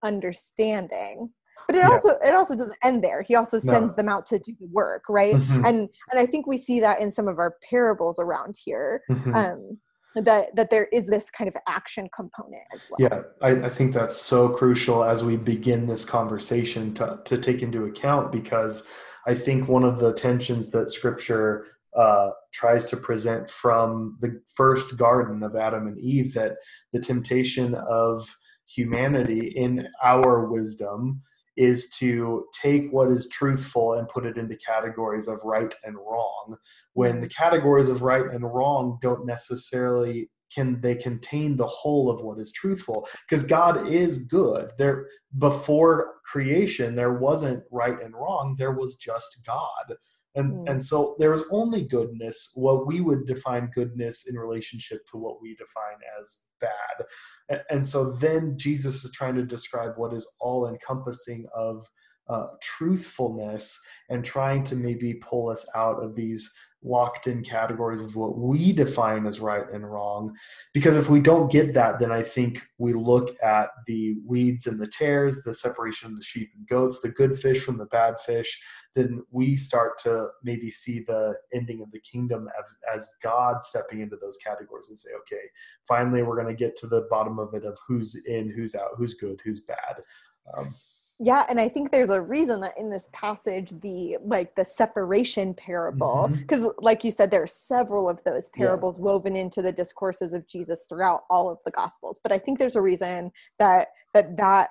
understanding 0.04 1.30
but 1.68 1.76
it 1.76 1.80
yeah. 1.80 1.90
also 1.90 2.10
it 2.24 2.34
also 2.34 2.56
doesn't 2.56 2.78
end 2.84 3.04
there 3.04 3.22
he 3.22 3.36
also 3.36 3.58
sends 3.58 3.92
no. 3.94 3.96
them 3.96 4.10
out 4.10 4.26
to 4.26 4.38
do 4.40 4.54
the 4.60 4.68
work 4.68 5.04
right 5.10 5.36
mm-hmm. 5.36 5.66
and 5.66 5.90
and 6.12 6.20
i 6.20 6.26
think 6.26 6.46
we 6.46 6.58
see 6.58 6.80
that 6.80 7.02
in 7.02 7.10
some 7.10 7.28
of 7.28 7.40
our 7.40 7.56
parables 7.68 8.20
around 8.20 8.56
here 8.64 9.02
mm-hmm. 9.10 9.34
um 9.34 9.78
that 10.16 10.56
that 10.56 10.70
there 10.70 10.86
is 10.94 11.08
this 11.08 11.30
kind 11.30 11.48
of 11.48 11.56
action 11.68 12.08
component 12.16 12.64
as 12.74 12.86
well. 12.90 12.98
Yeah 13.00 13.22
I, 13.42 13.66
I, 13.66 13.70
think 13.70 13.94
that's 13.94 14.16
so 14.16 14.50
crucial 14.50 15.04
as 15.04 15.24
we 15.24 15.36
begin 15.38 15.88
this 15.88 16.06
conversation 16.06 16.94
to, 16.96 17.20
to 17.26 17.38
take 17.38 17.62
into 17.62 17.86
account 17.86 18.32
because 18.32 18.88
i 19.28 19.34
think 19.34 19.68
one 19.68 19.84
of 19.84 20.00
the 20.00 20.14
tensions 20.14 20.70
that 20.72 20.90
scripture 20.90 21.66
uh, 21.96 22.30
tries 22.54 22.90
to 22.90 22.98
present 22.98 23.50
from 23.50 24.18
the 24.20 24.42
first 24.54 24.98
garden 24.98 25.44
of 25.44 25.56
Adam 25.56 25.88
and 25.88 25.98
Eve 25.98 26.34
that 26.34 26.58
the 26.92 27.00
temptation 27.00 27.74
of 27.74 28.36
humanity 28.68 29.54
in 29.56 29.88
our 30.04 30.46
wisdom 30.46 31.22
is 31.58 31.90
to 31.90 32.46
take 32.54 32.90
what 32.92 33.12
is 33.12 33.28
truthful 33.30 33.94
and 33.94 34.08
put 34.10 34.26
it 34.26 34.38
into 34.38 34.56
categories 34.58 35.28
of 35.28 35.40
right 35.44 35.74
and 35.84 35.96
wrong 35.96 36.58
when 36.94 37.22
the 37.22 37.30
categories 37.30 37.90
of 37.90 38.02
right 38.02 38.26
and 38.34 38.44
wrong 38.44 38.98
don't 39.02 39.26
necessarily 39.26 40.30
can 40.54 40.80
they 40.82 40.96
contain 40.96 41.58
the 41.58 41.68
whole 41.68 42.10
of 42.10 42.22
what 42.22 42.40
is 42.40 42.52
truthful 42.52 43.08
because 43.28 43.44
god 43.44 43.88
is 43.88 44.20
good. 44.20 44.72
There 44.78 45.08
before 45.38 46.16
creation 46.24 46.96
there 46.96 47.14
wasn't 47.14 47.64
right 47.72 48.02
and 48.02 48.14
wrong 48.14 48.56
there 48.58 48.72
was 48.72 48.96
just 48.96 49.46
god 49.46 49.96
and 50.36 50.54
mm. 50.54 50.70
and 50.70 50.82
so 50.82 51.16
there 51.20 51.34
is 51.34 51.44
only 51.52 51.84
goodness 51.84 52.52
what 52.56 52.88
we 52.88 53.02
would 53.02 53.26
define 53.26 53.70
goodness 53.74 54.28
in 54.28 54.38
relationship 54.38 55.06
to 55.12 55.18
what 55.18 55.42
we 55.42 55.56
define 55.56 56.00
as 56.20 56.44
bad 56.60 57.06
and, 57.50 57.62
and 57.70 57.86
so 57.86 58.12
then 58.12 58.58
jesus 58.58 59.04
is 59.04 59.12
trying 59.12 59.36
to 59.36 59.46
describe 59.46 59.94
what 59.98 60.14
is 60.14 60.28
all 60.40 60.68
encompassing 60.68 61.46
of 61.56 61.86
uh, 62.28 62.48
truthfulness 62.62 63.80
and 64.10 64.26
trying 64.26 64.64
to 64.64 64.76
maybe 64.76 65.14
pull 65.14 65.50
us 65.50 65.68
out 65.76 66.04
of 66.04 66.16
these 66.16 66.52
locked 66.86 67.28
in 67.28 67.44
categories 67.44 68.02
of 68.02 68.16
what 68.16 68.38
we 68.38 68.72
define 68.72 69.26
as 69.26 69.40
right 69.40 69.66
and 69.74 69.90
wrong. 69.90 70.36
Because 70.74 70.96
if 70.96 71.10
we 71.10 71.20
don't 71.20 71.52
get 71.52 71.74
that, 71.74 72.00
then 72.00 72.12
I 72.12 72.22
think 72.22 72.62
we 72.78 72.94
look 72.94 73.36
at 73.44 73.70
the 73.88 74.16
weeds 74.26 74.68
and 74.68 74.80
the 74.80 74.88
tares, 74.88 75.42
the 75.44 75.54
separation 75.54 76.12
of 76.12 76.18
the 76.18 76.24
sheep 76.24 76.52
and 76.56 76.68
goats, 76.68 77.02
the 77.02 77.10
good 77.10 77.38
fish 77.38 77.64
from 77.64 77.78
the 77.78 77.86
bad 77.86 78.20
fish, 78.20 78.62
then 78.96 79.24
we 79.32 79.58
start 79.58 79.98
to 80.00 80.28
maybe 80.44 80.70
see 80.72 81.00
the 81.00 81.34
ending 81.54 81.82
of 81.82 81.92
the 81.92 82.00
kingdom 82.00 82.48
as, 82.58 82.66
as 82.96 83.10
God 83.22 83.62
stepping 83.62 84.02
into 84.02 84.16
those 84.16 84.38
categories 84.38 84.88
and 84.90 84.98
say, 84.98 85.10
okay, 85.22 85.44
finally 85.88 86.24
we're 86.24 86.42
going 86.42 86.56
to 86.56 86.64
get 86.64 86.78
to 86.78 86.88
the 86.88 87.08
bottom 87.10 87.40
of 87.40 87.54
it 87.54 87.66
of 87.66 87.78
who's 87.88 88.16
in, 88.26 88.50
who's 88.50 88.76
out, 88.76 88.92
who's 88.96 89.16
good, 89.16 89.42
who's 89.44 89.62
bad. 89.62 90.02
Um, 90.56 90.74
yeah 91.20 91.46
and 91.50 91.60
i 91.60 91.70
think 91.70 91.92
there's 91.92 92.10
a 92.10 92.20
reason 92.20 92.60
that 92.60 92.74
in 92.78 92.90
this 92.90 93.08
passage 93.14 93.72
the 93.82 94.18
like 94.24 94.54
the 94.56 94.66
separation 94.66 95.54
parable 95.54 96.30
because 96.40 96.64
mm-hmm. 96.64 96.84
like 96.84 97.04
you 97.04 97.12
said 97.12 97.32
there 97.32 97.44
are 97.44 97.48
several 97.48 98.10
of 98.10 98.22
those 98.26 98.50
parables 98.50 98.98
yeah. 98.98 99.04
woven 99.06 99.36
into 99.36 99.62
the 99.62 99.72
discourses 99.72 100.34
of 100.34 100.46
jesus 100.48 100.86
throughout 100.90 101.22
all 101.30 101.50
of 101.50 101.58
the 101.64 101.72
gospels 101.72 102.20
but 102.22 102.32
i 102.32 102.38
think 102.38 102.60
there's 102.60 102.76
a 102.76 102.82
reason 102.82 103.32
that 103.60 103.90
that 104.14 104.36
that 104.36 104.70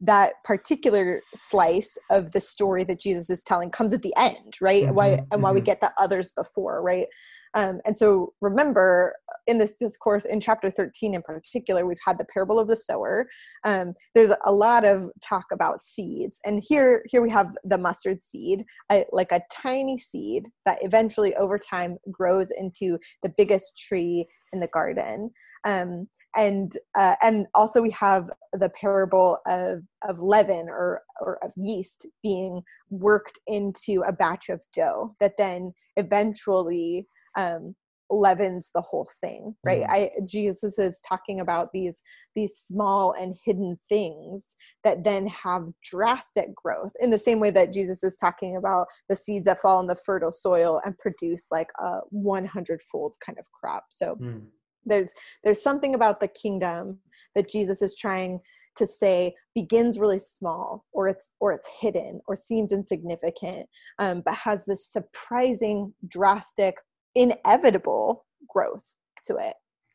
that 0.00 0.34
particular 0.42 1.22
slice 1.36 1.96
of 2.10 2.32
the 2.32 2.40
story 2.40 2.82
that 2.82 2.98
jesus 2.98 3.30
is 3.30 3.42
telling 3.44 3.70
comes 3.70 3.92
at 3.92 4.02
the 4.02 4.14
end 4.16 4.56
right 4.60 4.84
mm-hmm. 4.84 4.94
why 4.94 5.22
and 5.30 5.42
why 5.42 5.52
we 5.52 5.60
mm-hmm. 5.60 5.66
get 5.66 5.80
the 5.80 5.92
others 5.98 6.32
before 6.32 6.82
right 6.82 7.06
um, 7.54 7.80
and 7.84 7.96
so 7.96 8.32
remember 8.40 9.14
in 9.46 9.58
this 9.58 9.74
discourse 9.74 10.24
in 10.24 10.40
chapter 10.40 10.70
13 10.70 11.14
in 11.14 11.22
particular, 11.22 11.86
we've 11.86 11.96
had 12.04 12.18
the 12.18 12.26
parable 12.32 12.58
of 12.58 12.68
the 12.68 12.76
sower. 12.76 13.26
Um, 13.64 13.94
there's 14.14 14.32
a 14.44 14.52
lot 14.52 14.84
of 14.84 15.10
talk 15.20 15.46
about 15.52 15.82
seeds. 15.82 16.40
And 16.44 16.62
here, 16.66 17.02
here 17.06 17.22
we 17.22 17.30
have 17.30 17.54
the 17.64 17.78
mustard 17.78 18.22
seed, 18.22 18.64
a, 18.90 19.04
like 19.12 19.32
a 19.32 19.42
tiny 19.50 19.98
seed 19.98 20.48
that 20.64 20.78
eventually 20.82 21.34
over 21.36 21.58
time 21.58 21.98
grows 22.10 22.50
into 22.50 22.98
the 23.22 23.32
biggest 23.36 23.76
tree 23.76 24.26
in 24.52 24.60
the 24.60 24.68
garden. 24.68 25.30
Um, 25.64 26.08
and 26.36 26.76
uh, 26.96 27.14
and 27.20 27.46
also 27.54 27.82
we 27.82 27.90
have 27.90 28.30
the 28.52 28.70
parable 28.70 29.38
of 29.46 29.82
of 30.08 30.20
leaven 30.20 30.66
or 30.68 31.02
or 31.20 31.38
of 31.44 31.52
yeast 31.56 32.06
being 32.22 32.62
worked 32.90 33.38
into 33.46 34.02
a 34.06 34.12
batch 34.12 34.48
of 34.48 34.62
dough 34.74 35.14
that 35.20 35.36
then 35.36 35.72
eventually 35.96 37.06
um, 37.36 37.74
leavens 38.12 38.70
the 38.74 38.80
whole 38.80 39.08
thing 39.20 39.54
right 39.64 39.82
mm. 39.82 39.90
i 39.90 40.10
jesus 40.24 40.78
is 40.78 41.00
talking 41.08 41.40
about 41.40 41.70
these 41.72 42.02
these 42.34 42.56
small 42.56 43.12
and 43.12 43.34
hidden 43.44 43.78
things 43.88 44.54
that 44.84 45.02
then 45.02 45.26
have 45.26 45.68
drastic 45.82 46.54
growth 46.54 46.92
in 47.00 47.10
the 47.10 47.18
same 47.18 47.40
way 47.40 47.50
that 47.50 47.72
jesus 47.72 48.04
is 48.04 48.16
talking 48.16 48.56
about 48.56 48.86
the 49.08 49.16
seeds 49.16 49.46
that 49.46 49.60
fall 49.60 49.80
in 49.80 49.86
the 49.86 49.96
fertile 49.96 50.32
soil 50.32 50.80
and 50.84 50.96
produce 50.98 51.46
like 51.50 51.68
a 51.80 52.00
100 52.10 52.80
fold 52.82 53.16
kind 53.24 53.38
of 53.38 53.46
crop 53.50 53.86
so 53.90 54.14
mm. 54.16 54.42
there's 54.84 55.10
there's 55.42 55.62
something 55.62 55.94
about 55.94 56.20
the 56.20 56.28
kingdom 56.28 56.98
that 57.34 57.50
jesus 57.50 57.80
is 57.80 57.96
trying 57.96 58.38
to 58.76 58.86
say 58.86 59.34
begins 59.54 59.98
really 59.98 60.18
small 60.18 60.84
or 60.92 61.08
it's 61.08 61.30
or 61.40 61.52
it's 61.52 61.68
hidden 61.80 62.20
or 62.26 62.36
seems 62.36 62.72
insignificant 62.72 63.66
um, 63.98 64.22
but 64.24 64.34
has 64.34 64.64
this 64.64 64.86
surprising 64.86 65.92
drastic 66.08 66.76
inevitable 67.14 68.26
growth 68.48 68.84
to 69.26 69.36
it. 69.36 69.54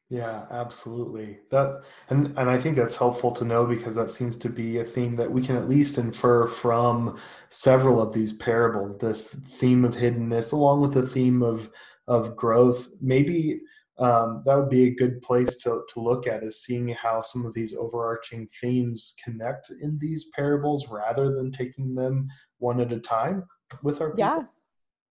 Yeah 0.10 0.46
absolutely. 0.52 1.40
That 1.52 1.82
and 2.10 2.28
and 2.38 2.50
i 2.50 2.58
think 2.58 2.78
that's 2.78 2.96
helpful 2.96 3.32
to 3.32 3.46
know 3.46 3.66
because 3.66 3.96
that 3.96 4.10
seems 4.10 4.38
to 4.38 4.50
be 4.50 4.80
a 4.80 4.86
theme 4.86 5.16
that 5.16 5.30
we 5.30 5.46
can 5.46 5.58
at 5.58 5.68
least 5.68 5.98
infer 5.98 6.48
from 6.48 7.20
several 7.50 8.02
of 8.02 8.14
these 8.14 8.32
parables. 8.32 8.98
This 8.98 9.28
theme 9.28 9.84
of 9.84 9.96
hiddenness 9.96 10.54
along 10.54 10.82
with 10.82 10.94
the 10.94 11.06
theme 11.06 11.44
of 11.44 11.70
of 12.08 12.38
growth. 12.38 12.88
Maybe 13.02 13.60
um, 14.00 14.44
that 14.46 14.56
would 14.56 14.70
be 14.70 14.88
a 14.88 14.96
good 14.96 15.22
place 15.22 15.58
to, 15.64 15.84
to 15.92 16.00
look 16.00 16.28
at 16.28 16.44
is 16.44 16.62
seeing 16.62 16.90
how 16.90 17.22
some 17.22 17.46
of 17.46 17.54
these 17.54 17.76
overarching 17.76 18.48
themes 18.62 19.16
connect 19.24 19.72
in 19.82 19.98
these 19.98 20.30
parables 20.36 20.88
rather 20.90 21.34
than 21.34 21.52
taking 21.52 21.96
them 21.96 22.30
one 22.60 22.80
at 22.80 22.94
a 22.94 23.00
time 23.00 23.44
with 23.82 24.00
our 24.00 24.12
people. 24.12 24.20
yeah 24.20 24.44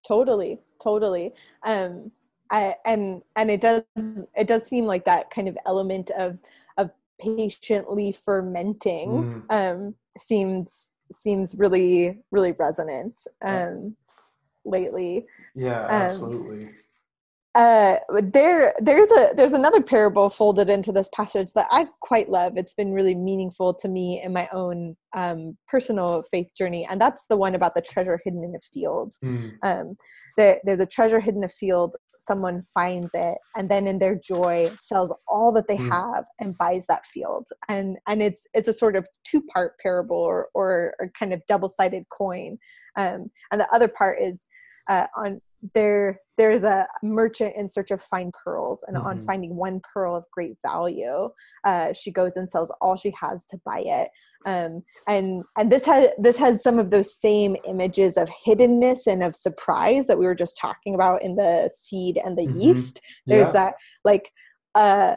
totally 0.07 0.61
totally. 0.83 1.33
Um 1.63 2.11
I, 2.51 2.77
and 2.85 3.23
and 3.35 3.51
it 3.51 3.61
does 3.61 3.83
it 3.97 4.47
does 4.47 4.65
seem 4.65 4.85
like 4.85 5.05
that 5.05 5.31
kind 5.31 5.49
of 5.49 5.59
element 5.67 6.11
of 6.11 6.39
of 6.77 6.91
patiently 7.21 8.13
fermenting 8.13 9.45
mm. 9.49 9.53
um 9.53 9.95
seems 10.17 10.91
seems 11.13 11.55
really 11.57 12.19
really 12.31 12.53
resonant 12.53 13.27
um 13.43 13.97
lately. 14.65 15.27
Yeah 15.55 15.83
um, 15.85 15.91
absolutely 15.91 16.69
uh, 17.57 18.01
there 18.23 18.75
there's 18.81 19.11
a 19.11 19.33
there's 19.35 19.55
another 19.55 19.81
parable 19.81 20.29
folded 20.29 20.69
into 20.69 20.93
this 20.93 21.09
passage 21.15 21.55
that 21.55 21.67
I 21.71 21.87
quite 22.01 22.29
love. 22.29 22.53
It's 22.57 22.75
been 22.75 22.93
really 22.93 23.15
meaningful 23.15 23.73
to 23.73 23.89
me 23.89 24.21
in 24.23 24.35
my 24.35 24.47
own 24.53 24.95
um, 25.17 25.57
personal 25.67 26.23
faith 26.31 26.55
journey, 26.55 26.87
and 26.89 27.01
that's 27.01 27.25
the 27.31 27.37
one 27.37 27.55
about 27.55 27.75
the 27.75 27.81
treasure 27.81 28.21
hidden 28.23 28.45
in 28.45 28.55
a 28.55 28.61
field. 28.61 29.15
Mm. 29.25 29.53
Um, 29.63 29.97
there, 30.37 30.61
there's 30.65 30.81
a 30.81 30.87
treasure 30.87 31.19
hidden 31.19 31.41
in 31.41 31.45
a 31.45 31.49
field. 31.49 31.97
Someone 32.19 32.63
finds 32.75 33.13
it, 33.15 33.39
and 33.57 33.71
then 33.71 33.87
in 33.87 34.01
their 34.01 34.17
joy, 34.17 34.71
sells 34.79 35.15
all 35.27 35.51
that 35.53 35.67
they 35.67 35.79
mm. 35.79 35.91
have 35.91 36.27
and 36.39 36.59
buys 36.59 36.87
that 36.89 37.07
field. 37.07 37.47
And 37.71 37.97
and 38.07 38.23
it's 38.23 38.47
it's 38.53 38.69
a 38.69 38.75
sort 38.75 38.97
of 38.97 39.09
two 39.25 39.41
part 39.41 39.79
parable 39.79 40.19
or, 40.19 40.49
or, 40.53 40.95
or 41.01 41.11
kind 41.19 41.33
of 41.33 41.41
double 41.49 41.71
sided 41.71 42.05
coin. 42.11 42.59
Um, 42.99 43.31
and 43.51 43.63
the 43.63 43.75
other 43.75 43.89
part 43.89 44.21
is 44.21 44.47
uh, 44.89 45.07
on 45.17 45.41
there 45.75 46.21
there's 46.37 46.65
a 46.65 46.87
merchant 47.03 47.55
in 47.57 47.69
search 47.69 47.91
of 47.91 48.01
fine 48.01 48.31
pearls 48.45 48.85
and 48.87 48.97
mm-hmm. 48.97 49.07
on 49.07 49.21
finding 49.21 49.57
one 49.57 49.81
pearl 49.93 50.15
of 50.15 50.25
great 50.33 50.57
value 50.63 51.29
uh, 51.65 51.93
she 51.93 52.11
goes 52.11 52.37
and 52.37 52.51
sells 52.51 52.73
all 52.81 52.97
she 52.97 53.13
has 53.19 53.45
to 53.47 53.59
buy 53.65 53.81
it 53.81 54.11
um, 54.45 54.83
and 55.09 55.43
and 55.57 55.73
this 55.73 55.85
has 55.87 56.09
this 56.19 56.37
has 56.37 56.63
some 56.63 56.79
of 56.79 56.91
those 56.91 57.19
same 57.19 57.57
images 57.67 58.17
of 58.17 58.29
hiddenness 58.47 59.07
and 59.07 59.23
of 59.23 59.35
surprise 59.35 60.07
that 60.07 60.19
we 60.19 60.27
were 60.27 60.35
just 60.35 60.59
talking 60.59 60.95
about 60.95 61.23
in 61.23 61.37
the 61.37 61.71
seed 61.75 62.21
and 62.25 62.37
the 62.37 62.47
mm-hmm. 62.47 62.61
yeast 62.61 63.01
there's 63.27 63.47
yeah. 63.47 63.53
that 63.53 63.75
like 64.05 64.31
uh 64.75 65.17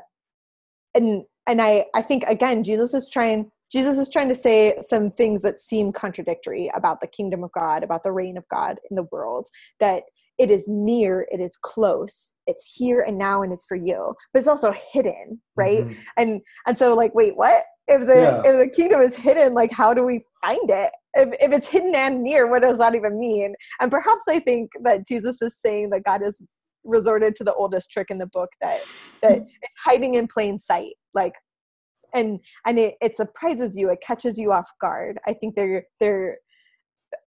and 0.95 1.23
and 1.47 1.61
i 1.61 1.85
i 1.93 2.01
think 2.01 2.23
again 2.23 2.63
jesus 2.63 2.93
is 2.93 3.09
trying 3.09 3.51
Jesus 3.71 3.97
is 3.97 4.09
trying 4.09 4.29
to 4.29 4.35
say 4.35 4.75
some 4.81 5.11
things 5.11 5.41
that 5.41 5.61
seem 5.61 5.91
contradictory 5.91 6.71
about 6.75 7.01
the 7.01 7.07
kingdom 7.07 7.43
of 7.43 7.51
God, 7.51 7.83
about 7.83 8.03
the 8.03 8.11
reign 8.11 8.37
of 8.37 8.47
God 8.49 8.79
in 8.89 8.95
the 8.95 9.07
world, 9.11 9.47
that 9.79 10.03
it 10.37 10.49
is 10.49 10.65
near 10.67 11.27
it 11.31 11.41
is 11.41 11.57
close 11.57 12.31
it's 12.47 12.73
here 12.73 13.03
and 13.05 13.17
now 13.17 13.43
and 13.43 13.51
it's 13.51 13.65
for 13.65 13.75
you. 13.75 14.15
But 14.33 14.39
it's 14.39 14.47
also 14.47 14.73
hidden 14.91 15.41
right? 15.55 15.85
Mm-hmm. 15.85 16.01
and 16.17 16.41
and 16.65 16.77
so 16.77 16.95
like 16.95 17.13
wait 17.13 17.35
what? 17.35 17.63
If 17.87 18.07
the 18.07 18.15
yeah. 18.15 18.41
if 18.45 18.57
the 18.57 18.69
kingdom 18.69 19.01
is 19.01 19.15
hidden 19.15 19.53
like 19.53 19.71
how 19.71 19.93
do 19.93 20.03
we 20.03 20.23
find 20.41 20.69
it? 20.69 20.91
If, 21.15 21.29
if 21.41 21.51
it's 21.51 21.67
hidden 21.67 21.93
and 21.95 22.23
near 22.23 22.47
what 22.47 22.61
does 22.61 22.77
that 22.77 22.95
even 22.95 23.19
mean? 23.19 23.53
And 23.79 23.91
perhaps 23.91 24.27
i 24.27 24.39
think 24.39 24.69
that 24.83 25.07
jesus 25.07 25.41
is 25.41 25.59
saying 25.59 25.89
that 25.89 26.03
god 26.03 26.21
has 26.21 26.39
resorted 26.83 27.35
to 27.35 27.43
the 27.43 27.53
oldest 27.53 27.91
trick 27.91 28.07
in 28.09 28.17
the 28.17 28.27
book 28.27 28.49
that 28.61 28.79
that 29.21 29.39
it's 29.61 29.75
hiding 29.83 30.15
in 30.15 30.27
plain 30.27 30.57
sight 30.57 30.93
like 31.13 31.33
and 32.13 32.39
and 32.65 32.79
it, 32.79 32.95
it 33.01 33.15
surprises 33.15 33.75
you 33.75 33.89
it 33.89 34.01
catches 34.01 34.37
you 34.37 34.51
off 34.51 34.69
guard 34.79 35.19
i 35.25 35.33
think 35.33 35.55
they're 35.55 35.83
they're 35.99 36.37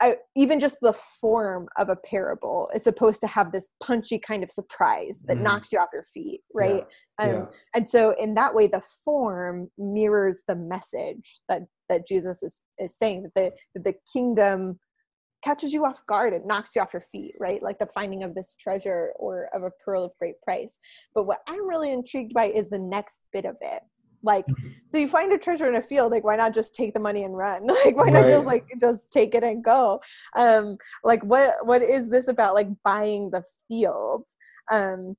I, 0.01 0.17
even 0.37 0.61
just 0.61 0.77
the 0.81 0.93
form 0.93 1.69
of 1.77 1.89
a 1.89 1.97
parable 1.97 2.71
is 2.75 2.85
supposed 2.85 3.21
to 3.23 3.27
have 3.27 3.51
this 3.51 3.69
punchy 3.83 4.19
kind 4.19 4.45
of 4.45 4.51
surprise 4.51 5.23
that 5.27 5.39
mm. 5.39 5.43
knocks 5.43 5.73
you 5.73 5.79
off 5.79 5.89
your 5.93 6.05
feet 6.05 6.41
right 6.55 6.87
yeah. 7.19 7.25
Um, 7.25 7.31
yeah. 7.31 7.45
and 7.75 7.89
so 7.89 8.15
in 8.19 8.35
that 8.35 8.55
way 8.55 8.67
the 8.67 8.83
form 9.05 9.69
mirrors 9.79 10.43
the 10.47 10.57
message 10.57 11.41
that 11.49 11.63
that 11.89 12.07
jesus 12.07 12.43
is, 12.43 12.63
is 12.79 12.97
saying 12.97 13.25
that 13.25 13.35
the, 13.35 13.53
that 13.75 13.85
the 13.85 13.95
kingdom 14.13 14.79
catches 15.43 15.73
you 15.73 15.85
off 15.85 16.05
guard 16.07 16.33
it 16.33 16.47
knocks 16.47 16.75
you 16.75 16.83
off 16.83 16.93
your 16.93 17.03
feet 17.03 17.35
right 17.41 17.63
like 17.63 17.79
the 17.79 17.87
finding 17.87 18.23
of 18.23 18.35
this 18.35 18.55
treasure 18.55 19.13
or 19.17 19.49
of 19.53 19.65
a 19.65 19.71
pearl 19.85 20.05
of 20.05 20.13
great 20.19 20.41
price 20.43 20.79
but 21.15 21.25
what 21.25 21.41
i'm 21.49 21.69
really 21.69 21.93
intrigued 21.93 22.33
by 22.33 22.47
is 22.47 22.69
the 22.71 22.79
next 22.79 23.23
bit 23.33 23.45
of 23.45 23.57
it 23.61 23.83
like 24.23 24.47
mm-hmm. 24.47 24.69
so 24.89 24.99
you 24.99 25.09
find 25.09 25.33
a 25.33 25.39
treasure 25.39 25.69
in 25.69 25.77
a 25.77 25.83
field 25.83 26.13
like 26.13 26.25
why 26.25 26.37
not 26.37 26.55
just 26.55 26.75
take 26.75 26.95
the 26.95 27.01
money 27.01 27.25
and 27.25 27.37
run? 27.37 27.67
Like 27.85 27.97
why 27.97 28.11
not 28.11 28.27
just 28.27 28.47
like 28.47 28.67
just 28.81 29.11
take 29.11 29.35
it 29.35 29.43
and 29.43 29.63
go? 29.63 30.01
Um 30.37 30.77
like 31.05 31.23
what 31.25 31.67
what 31.67 31.83
is 31.83 32.09
this 32.09 32.29
about 32.29 32.55
like 32.55 32.69
buying 32.85 33.31
the 33.31 33.45
field? 33.69 34.25
Um 34.71 35.17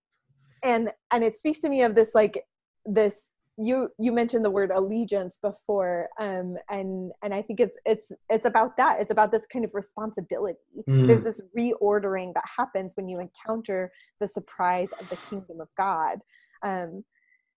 and 0.63 0.91
and 1.11 1.23
it 1.23 1.35
speaks 1.35 1.59
to 1.59 1.69
me 1.69 1.83
of 1.83 1.95
this 1.95 2.15
like 2.15 2.43
this 2.85 3.25
you 3.57 3.89
you 3.99 4.11
mentioned 4.11 4.43
the 4.43 4.49
word 4.49 4.71
allegiance 4.73 5.37
before 5.41 6.09
um 6.19 6.55
and 6.71 7.11
and 7.21 7.33
i 7.33 7.41
think 7.41 7.59
it's 7.59 7.77
it's 7.85 8.11
it's 8.29 8.47
about 8.47 8.75
that. 8.77 8.99
It's 8.99 9.11
about 9.11 9.31
this 9.31 9.45
kind 9.45 9.63
of 9.63 9.75
responsibility. 9.75 10.57
Mm. 10.89 11.07
there's 11.07 11.23
this 11.23 11.41
reordering 11.57 12.33
that 12.33 12.45
happens 12.57 12.93
when 12.95 13.07
you 13.07 13.19
encounter 13.19 13.91
the 14.19 14.27
surprise 14.27 14.91
of 14.99 15.07
the 15.09 15.17
kingdom 15.29 15.61
of 15.61 15.67
god 15.77 16.19
um 16.63 17.03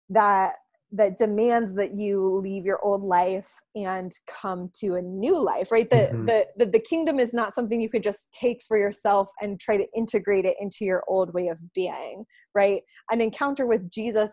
that 0.09 0.55
that 0.95 1.17
demands 1.17 1.73
that 1.73 1.97
you 1.97 2.39
leave 2.43 2.65
your 2.65 2.83
old 2.83 3.03
life 3.03 3.51
and 3.75 4.13
come 4.27 4.69
to 4.73 4.95
a 4.95 5.01
new 5.01 5.37
life 5.37 5.71
right 5.71 5.89
the, 5.89 5.95
mm-hmm. 5.95 6.25
the, 6.25 6.45
the 6.57 6.65
the 6.65 6.79
kingdom 6.79 7.19
is 7.19 7.33
not 7.33 7.53
something 7.55 7.81
you 7.81 7.89
could 7.89 8.03
just 8.03 8.27
take 8.31 8.61
for 8.67 8.77
yourself 8.77 9.29
and 9.41 9.59
try 9.59 9.77
to 9.77 9.85
integrate 9.95 10.45
it 10.45 10.55
into 10.59 10.85
your 10.85 11.03
old 11.07 11.33
way 11.33 11.47
of 11.47 11.59
being 11.73 12.23
right 12.53 12.81
an 13.11 13.21
encounter 13.21 13.65
with 13.65 13.89
jesus 13.91 14.31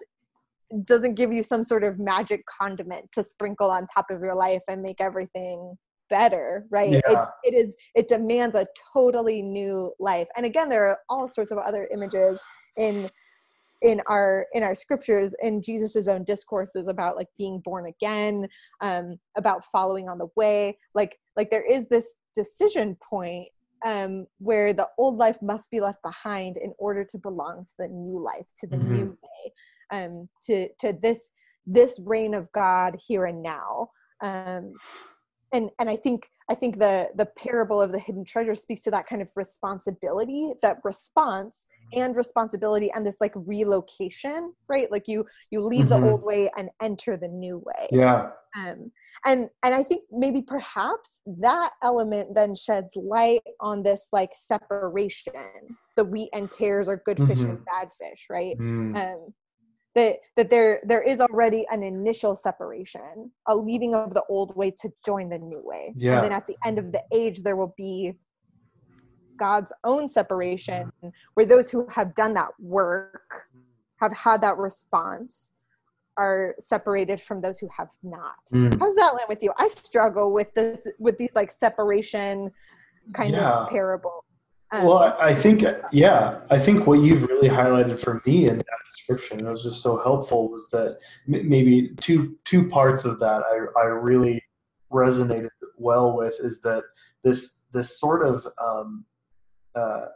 doesn't 0.84 1.14
give 1.14 1.32
you 1.32 1.42
some 1.42 1.64
sort 1.64 1.84
of 1.84 1.98
magic 1.98 2.42
condiment 2.46 3.06
to 3.12 3.22
sprinkle 3.22 3.70
on 3.70 3.86
top 3.86 4.06
of 4.10 4.20
your 4.20 4.34
life 4.34 4.62
and 4.68 4.80
make 4.80 5.00
everything 5.00 5.76
better 6.08 6.66
right 6.70 6.92
yeah. 6.92 7.00
it, 7.44 7.52
it 7.52 7.54
is 7.54 7.72
it 7.94 8.08
demands 8.08 8.54
a 8.54 8.66
totally 8.92 9.42
new 9.42 9.92
life 9.98 10.28
and 10.36 10.44
again 10.46 10.68
there 10.68 10.88
are 10.88 10.98
all 11.08 11.26
sorts 11.26 11.52
of 11.52 11.58
other 11.58 11.88
images 11.92 12.40
in 12.76 13.08
in 13.82 14.00
our 14.06 14.46
in 14.52 14.62
our 14.62 14.74
scriptures 14.74 15.34
in 15.42 15.60
jesus's 15.60 16.08
own 16.08 16.24
discourses 16.24 16.88
about 16.88 17.16
like 17.16 17.28
being 17.36 17.60
born 17.64 17.86
again 17.86 18.48
um 18.80 19.18
about 19.36 19.64
following 19.66 20.08
on 20.08 20.18
the 20.18 20.28
way 20.36 20.76
like 20.94 21.18
like 21.36 21.50
there 21.50 21.64
is 21.64 21.86
this 21.88 22.14
decision 22.34 22.96
point 23.02 23.48
um 23.84 24.26
where 24.38 24.72
the 24.72 24.88
old 24.98 25.16
life 25.16 25.36
must 25.42 25.70
be 25.70 25.80
left 25.80 26.02
behind 26.02 26.56
in 26.56 26.72
order 26.78 27.04
to 27.04 27.18
belong 27.18 27.64
to 27.64 27.72
the 27.78 27.88
new 27.88 28.18
life 28.18 28.46
to 28.56 28.66
the 28.66 28.76
mm-hmm. 28.76 28.94
new 28.94 29.18
way 29.22 29.52
um 29.90 30.28
to 30.40 30.68
to 30.78 30.96
this 31.02 31.30
this 31.66 31.98
reign 32.04 32.34
of 32.34 32.50
god 32.52 32.96
here 33.06 33.26
and 33.26 33.42
now 33.42 33.88
um 34.22 34.72
and 35.52 35.70
and 35.78 35.88
i 35.88 35.96
think 35.96 36.30
i 36.50 36.54
think 36.54 36.78
the 36.78 37.08
the 37.16 37.26
parable 37.26 37.80
of 37.80 37.92
the 37.92 37.98
hidden 37.98 38.24
treasure 38.24 38.54
speaks 38.54 38.82
to 38.82 38.90
that 38.90 39.06
kind 39.06 39.22
of 39.22 39.28
responsibility 39.34 40.52
that 40.62 40.78
response 40.84 41.66
and 41.92 42.16
responsibility 42.16 42.90
and 42.94 43.06
this 43.06 43.20
like 43.20 43.32
relocation 43.34 44.52
right 44.68 44.90
like 44.90 45.06
you 45.06 45.24
you 45.50 45.60
leave 45.60 45.86
mm-hmm. 45.86 46.02
the 46.02 46.10
old 46.10 46.24
way 46.24 46.50
and 46.56 46.70
enter 46.80 47.16
the 47.16 47.28
new 47.28 47.58
way 47.58 47.88
yeah 47.90 48.30
um 48.56 48.90
and 49.26 49.48
and 49.62 49.74
i 49.74 49.82
think 49.82 50.02
maybe 50.10 50.42
perhaps 50.42 51.20
that 51.26 51.70
element 51.82 52.34
then 52.34 52.54
sheds 52.54 52.94
light 52.96 53.42
on 53.60 53.82
this 53.82 54.08
like 54.12 54.30
separation 54.34 55.32
the 55.96 56.04
wheat 56.04 56.30
and 56.32 56.50
tares 56.50 56.88
are 56.88 57.02
good 57.04 57.18
fish 57.26 57.38
mm-hmm. 57.38 57.50
and 57.50 57.64
bad 57.64 57.88
fish 57.98 58.26
right 58.30 58.56
mm. 58.58 58.96
um 58.96 59.32
that 59.94 60.16
that 60.36 60.48
there 60.50 60.80
there 60.84 61.02
is 61.02 61.20
already 61.20 61.66
an 61.70 61.82
initial 61.82 62.34
separation 62.34 63.30
a 63.46 63.56
leaving 63.56 63.94
of 63.94 64.14
the 64.14 64.24
old 64.28 64.54
way 64.56 64.70
to 64.70 64.90
join 65.04 65.28
the 65.28 65.38
new 65.38 65.60
way 65.64 65.92
yeah. 65.96 66.14
and 66.14 66.24
then 66.24 66.32
at 66.32 66.46
the 66.46 66.56
end 66.64 66.78
of 66.78 66.92
the 66.92 67.02
age 67.12 67.42
there 67.42 67.56
will 67.56 67.74
be 67.76 68.12
god's 69.36 69.72
own 69.84 70.08
separation 70.08 70.90
where 71.34 71.46
those 71.46 71.70
who 71.70 71.86
have 71.88 72.14
done 72.14 72.32
that 72.32 72.50
work 72.58 73.48
have 74.00 74.12
had 74.12 74.40
that 74.40 74.56
response 74.56 75.52
are 76.18 76.54
separated 76.58 77.20
from 77.20 77.40
those 77.40 77.58
who 77.58 77.68
have 77.76 77.88
not 78.02 78.36
mm. 78.52 78.78
how's 78.78 78.94
that 78.94 79.14
land 79.14 79.26
with 79.28 79.42
you 79.42 79.52
i 79.58 79.68
struggle 79.68 80.32
with 80.32 80.52
this 80.54 80.86
with 80.98 81.16
these 81.18 81.34
like 81.34 81.50
separation 81.50 82.50
kind 83.14 83.32
yeah. 83.32 83.62
of 83.62 83.68
parable 83.68 84.24
um, 84.72 84.84
well, 84.84 85.16
I 85.20 85.34
think, 85.34 85.64
yeah, 85.92 86.40
I 86.50 86.58
think 86.58 86.86
what 86.86 87.00
you've 87.00 87.24
really 87.28 87.48
highlighted 87.48 88.00
for 88.00 88.22
me 88.26 88.48
in 88.48 88.56
that 88.56 88.66
description, 88.90 89.46
it 89.46 89.48
was 89.48 89.62
just 89.62 89.82
so 89.82 89.98
helpful, 90.02 90.50
was 90.50 90.68
that 90.70 90.98
maybe 91.26 91.90
two 92.00 92.38
two 92.44 92.68
parts 92.68 93.04
of 93.04 93.18
that 93.20 93.42
I, 93.42 93.80
I 93.80 93.84
really 93.84 94.42
resonated 94.90 95.50
well 95.76 96.16
with 96.16 96.38
is 96.40 96.60
that 96.62 96.84
this 97.22 97.60
this 97.72 97.98
sort 97.98 98.26
of 98.26 98.46
um, 98.62 99.04
uh, 99.74 100.06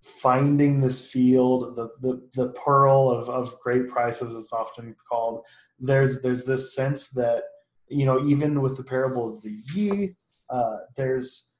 finding 0.00 0.80
this 0.80 1.10
field, 1.10 1.76
the, 1.76 1.88
the 2.00 2.28
the 2.34 2.48
pearl 2.52 3.10
of 3.10 3.28
of 3.28 3.58
great 3.60 3.88
prices, 3.88 4.34
it's 4.34 4.52
often 4.52 4.94
called. 5.08 5.44
There's 5.78 6.22
there's 6.22 6.44
this 6.44 6.74
sense 6.74 7.10
that 7.10 7.42
you 7.88 8.06
know 8.06 8.24
even 8.26 8.62
with 8.62 8.76
the 8.76 8.84
parable 8.84 9.28
of 9.28 9.42
the 9.42 9.60
yeast, 9.74 10.16
uh, 10.50 10.76
there's 10.96 11.53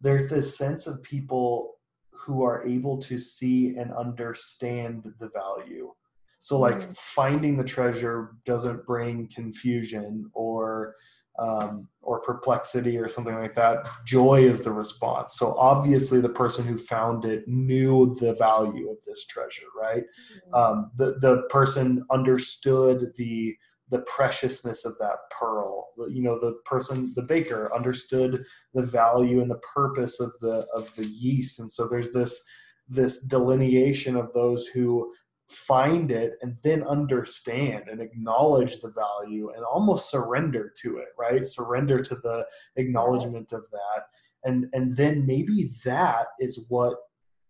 there's 0.00 0.28
this 0.28 0.56
sense 0.56 0.86
of 0.86 1.02
people 1.02 1.74
who 2.12 2.42
are 2.42 2.66
able 2.66 2.98
to 2.98 3.18
see 3.18 3.76
and 3.76 3.92
understand 3.92 5.04
the 5.18 5.30
value. 5.30 5.92
So, 6.40 6.58
like 6.58 6.76
mm-hmm. 6.76 6.92
finding 6.94 7.56
the 7.56 7.64
treasure 7.64 8.36
doesn't 8.44 8.86
bring 8.86 9.28
confusion 9.28 10.30
or 10.34 10.94
um, 11.38 11.88
or 12.02 12.20
perplexity 12.20 12.98
or 12.98 13.08
something 13.08 13.34
like 13.34 13.54
that. 13.54 13.86
Joy 14.04 14.42
is 14.42 14.62
the 14.62 14.72
response. 14.72 15.36
So 15.36 15.54
obviously, 15.54 16.20
the 16.20 16.28
person 16.28 16.66
who 16.66 16.76
found 16.76 17.24
it 17.24 17.46
knew 17.46 18.16
the 18.18 18.34
value 18.34 18.90
of 18.90 18.96
this 19.06 19.26
treasure, 19.26 19.66
right? 19.80 20.02
Mm-hmm. 20.02 20.54
Um, 20.54 20.90
the 20.96 21.18
the 21.20 21.42
person 21.48 22.04
understood 22.10 23.12
the 23.16 23.56
the 23.90 24.00
preciousness 24.00 24.84
of 24.84 24.96
that 24.98 25.16
pearl. 25.30 25.88
You 26.08 26.22
know 26.22 26.38
the 26.38 26.58
person 26.64 27.10
the 27.14 27.22
baker 27.22 27.74
understood 27.74 28.44
the 28.74 28.82
value 28.82 29.40
and 29.40 29.50
the 29.50 29.60
purpose 29.74 30.20
of 30.20 30.32
the 30.40 30.66
of 30.74 30.94
the 30.96 31.06
yeast. 31.06 31.58
And 31.58 31.70
so 31.70 31.88
there's 31.88 32.12
this 32.12 32.42
this 32.88 33.22
delineation 33.22 34.16
of 34.16 34.32
those 34.32 34.66
who 34.66 35.12
find 35.48 36.10
it 36.10 36.34
and 36.42 36.58
then 36.62 36.82
understand 36.82 37.84
and 37.90 38.00
acknowledge 38.00 38.80
the 38.80 38.90
value 38.90 39.50
and 39.54 39.64
almost 39.64 40.10
surrender 40.10 40.72
to 40.82 40.98
it 40.98 41.08
right? 41.18 41.44
Surrender 41.46 42.02
to 42.02 42.14
the 42.16 42.44
acknowledgement 42.76 43.52
of 43.52 43.66
that. 43.70 44.04
And 44.44 44.66
and 44.72 44.96
then 44.96 45.26
maybe 45.26 45.70
that 45.84 46.26
is 46.38 46.66
what 46.68 46.96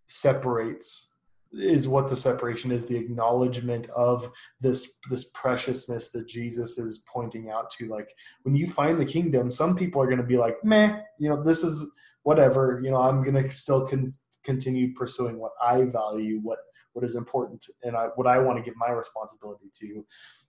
separates 0.07 1.18
is 1.53 1.89
what 1.89 2.09
the 2.09 2.17
separation 2.17 2.71
is 2.71 2.87
the 2.87 2.97
acknowledgement 2.97 3.89
of 3.91 4.31
this 4.61 4.99
this 5.11 5.31
preciousness 5.31 6.11
that 6.11 6.29
jesus 6.29 6.79
is 6.79 7.05
pointing 7.11 7.51
out 7.51 7.71
to 7.71 7.89
like 7.89 8.11
when 8.43 8.55
you 8.55 8.67
find 8.67 9.01
the 9.01 9.05
kingdom 9.05 9.51
some 9.51 9.75
people 9.75 10.01
are 10.01 10.07
going 10.07 10.19
to 10.19 10.25
be 10.25 10.37
like 10.37 10.63
meh 10.63 11.01
you 11.19 11.29
know 11.29 11.43
this 11.43 11.65
is 11.65 11.91
whatever 12.23 12.81
you 12.85 12.91
know 12.91 13.01
i'm 13.01 13.23
going 13.23 13.43
to 13.43 13.51
still 13.51 13.87
con- 13.87 14.09
continue 14.45 14.93
pursuing 14.95 15.39
what 15.39 15.53
i 15.63 15.83
value 15.83 16.39
what 16.43 16.59
what 16.93 17.05
is 17.05 17.15
important 17.15 17.65
and 17.83 17.97
I, 17.97 18.09
what 18.17 18.27
i 18.27 18.39
want 18.39 18.59
to 18.59 18.63
give 18.63 18.75
my 18.77 18.91
responsibility 18.91 19.71
to 19.81 20.05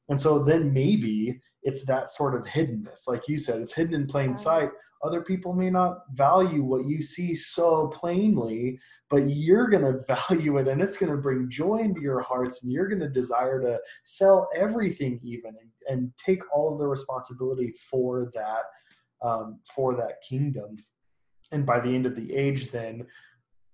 and 0.10 0.20
so 0.20 0.40
then 0.40 0.74
maybe 0.74 1.40
it's 1.64 1.86
that 1.86 2.10
sort 2.10 2.36
of 2.36 2.46
hiddenness. 2.46 3.08
Like 3.08 3.28
you 3.28 3.38
said 3.38 3.62
it's 3.62 3.74
hidden 3.74 3.94
in 3.94 4.08
plain 4.08 4.36
sight. 4.36 4.70
Other 5.04 5.22
people 5.22 5.54
may 5.54 5.70
not 5.70 6.00
value 6.14 6.64
what 6.64 6.86
you 6.86 7.02
see 7.02 7.34
so 7.34 7.88
plainly 7.88 8.80
but 9.10 9.30
you're 9.30 9.68
going 9.68 9.84
to 9.94 10.04
value 10.08 10.58
it 10.58 10.68
and 10.68 10.82
it's 10.82 10.98
going 10.98 11.12
to 11.12 11.18
bring 11.18 11.50
joy 11.50 11.78
into 11.78 12.02
your 12.02 12.22
hearts 12.22 12.64
and 12.64 12.72
you're 12.72 12.88
going 12.88 13.00
to 13.00 13.10
desire 13.10 13.62
to 13.62 13.80
sell 14.04 14.48
everything 14.56 15.20
even 15.24 15.54
and, 15.60 15.98
and 16.00 16.12
take 16.18 16.42
all 16.54 16.74
of 16.74 16.80
the 16.80 16.88
responsibility 16.88 17.72
for 17.90 18.32
that 18.34 18.64
um, 19.22 19.60
for 19.76 19.96
that 19.98 20.22
kingdom. 20.28 20.78
And 21.52 21.66
by 21.66 21.80
the 21.82 21.94
end 21.94 22.06
of 22.06 22.16
the 22.16 22.34
age 22.34 22.72
then 22.72 23.06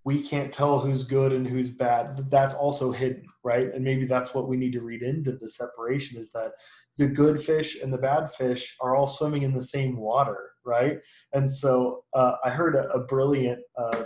we 0.06 0.22
can't 0.22 0.54
tell 0.54 0.80
who's 0.80 1.04
good 1.04 1.34
and 1.34 1.48
who's 1.48 1.70
bad. 1.70 2.30
That's 2.30 2.54
also 2.54 2.92
hidden 2.92 3.26
right? 3.46 3.72
And 3.74 3.84
maybe 3.84 4.06
that's 4.06 4.34
what 4.34 4.48
we 4.48 4.58
need 4.58 4.74
to 4.74 4.82
read 4.82 5.04
into 5.04 5.34
the 5.34 5.48
separation 5.48 6.20
is 6.20 6.32
that 6.32 6.54
the 6.98 7.08
good 7.08 7.40
fish 7.42 7.80
and 7.80 7.94
the 7.94 7.98
bad 7.98 8.32
fish 8.32 8.76
are 8.82 8.96
all 8.96 9.08
swimming 9.08 9.44
in 9.44 9.54
the 9.54 9.62
same 9.62 9.98
water 9.98 10.52
right? 10.66 10.98
And 11.34 11.50
so 11.50 12.04
uh, 12.14 12.34
i 12.44 12.50
heard 12.50 12.76
a, 12.76 12.90
a 12.90 13.00
brilliant 13.00 13.60
uh, 13.78 14.04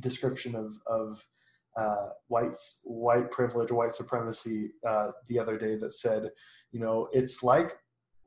description 0.00 0.54
of 0.54 0.72
of 0.86 1.26
uh, 1.76 2.08
white 2.28 2.54
white 2.84 3.30
privilege 3.30 3.72
white 3.72 3.92
supremacy 3.92 4.72
uh, 4.86 5.08
the 5.28 5.38
other 5.38 5.58
day 5.58 5.76
that 5.76 5.92
said 5.92 6.30
you 6.70 6.80
know 6.80 7.08
it's 7.12 7.42
like 7.42 7.78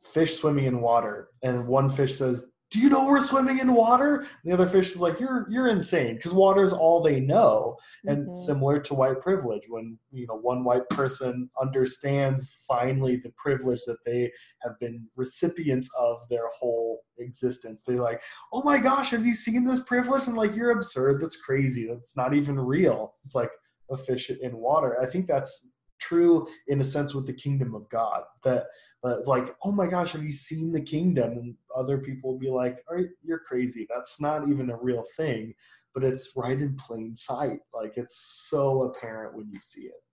fish 0.02 0.38
swimming 0.40 0.66
in 0.66 0.82
water 0.82 1.30
and 1.44 1.68
one 1.68 1.90
fish 1.90 2.16
says 2.18 2.48
do 2.72 2.80
you 2.80 2.90
know 2.90 3.06
we're 3.06 3.20
swimming 3.20 3.60
in 3.60 3.74
water? 3.74 4.18
And 4.18 4.28
the 4.44 4.54
other 4.54 4.68
fish 4.68 4.92
is 4.92 5.00
like, 5.00 5.20
you're 5.20 5.48
you're 5.50 5.68
insane 5.68 6.16
because 6.16 6.34
water 6.34 6.64
is 6.64 6.74
all 6.74 7.02
they 7.02 7.20
know. 7.20 7.78
And 8.06 8.28
mm-hmm. 8.28 8.34
similar 8.34 8.80
to 8.80 8.94
white 8.94 9.22
privilege, 9.22 9.64
when 9.70 9.98
you 10.12 10.28
know 10.28 10.38
one 10.38 10.64
white 10.64 10.88
person 10.90 11.50
understands 11.62 12.58
finally 12.68 13.18
the 13.18 13.32
privilege 13.38 13.82
that 13.86 14.04
they 14.06 14.32
have 14.64 14.80
been 14.80 15.06
recipients 15.16 15.90
of 15.98 16.18
their 16.30 16.50
whole 16.60 17.02
existence, 17.20 17.84
they're 17.86 18.02
like, 18.02 18.22
oh 18.52 18.64
my 18.64 18.78
gosh, 18.78 19.12
have 19.12 19.26
you 19.26 19.34
seen 19.34 19.64
this 19.64 19.82
privilege? 19.82 20.28
And 20.28 20.36
like, 20.36 20.56
you're 20.56 20.72
absurd. 20.72 21.22
That's 21.22 21.42
crazy. 21.42 21.88
That's 21.88 22.18
not 22.18 22.34
even 22.34 22.60
real. 22.60 23.14
It's 23.24 23.36
like 23.36 23.52
a 23.92 23.98
fish 23.98 24.30
in 24.30 24.58
water. 24.58 24.98
I 25.02 25.06
think 25.06 25.28
that's 25.28 25.70
true 26.00 26.48
in 26.68 26.82
a 26.82 26.84
sense 26.84 27.14
with 27.14 27.26
the 27.26 27.34
kingdom 27.34 27.76
of 27.76 27.90
God. 27.90 28.24
That 28.44 28.66
uh, 29.04 29.18
like, 29.26 29.56
oh 29.64 29.72
my 29.72 29.88
gosh, 29.88 30.14
have 30.14 30.24
you 30.24 30.32
seen 30.32 30.72
the 30.72 30.82
kingdom? 30.82 31.32
And 31.34 31.56
other 31.76 31.98
people 31.98 32.32
will 32.32 32.40
be 32.40 32.50
like, 32.50 32.84
all 32.90 32.98
right, 32.98 33.10
you're 33.24 33.40
crazy. 33.40 33.88
That's 33.94 34.20
not 34.20 34.48
even 34.50 34.70
a 34.70 34.78
real 34.78 35.06
thing. 35.16 35.54
But 35.94 36.04
it's 36.04 36.32
right 36.36 36.60
in 36.60 36.76
plain 36.76 37.14
sight. 37.14 37.60
Like 37.74 37.98
it's 37.98 38.48
so 38.50 38.84
apparent 38.84 39.36
when 39.36 39.50
you 39.52 39.60
see 39.62 39.84
it. 39.84 40.04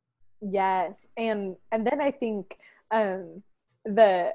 Yes. 0.40 1.06
And 1.16 1.56
and 1.70 1.86
then 1.86 2.00
I 2.00 2.10
think 2.10 2.56
um 2.90 3.36
the 3.84 4.32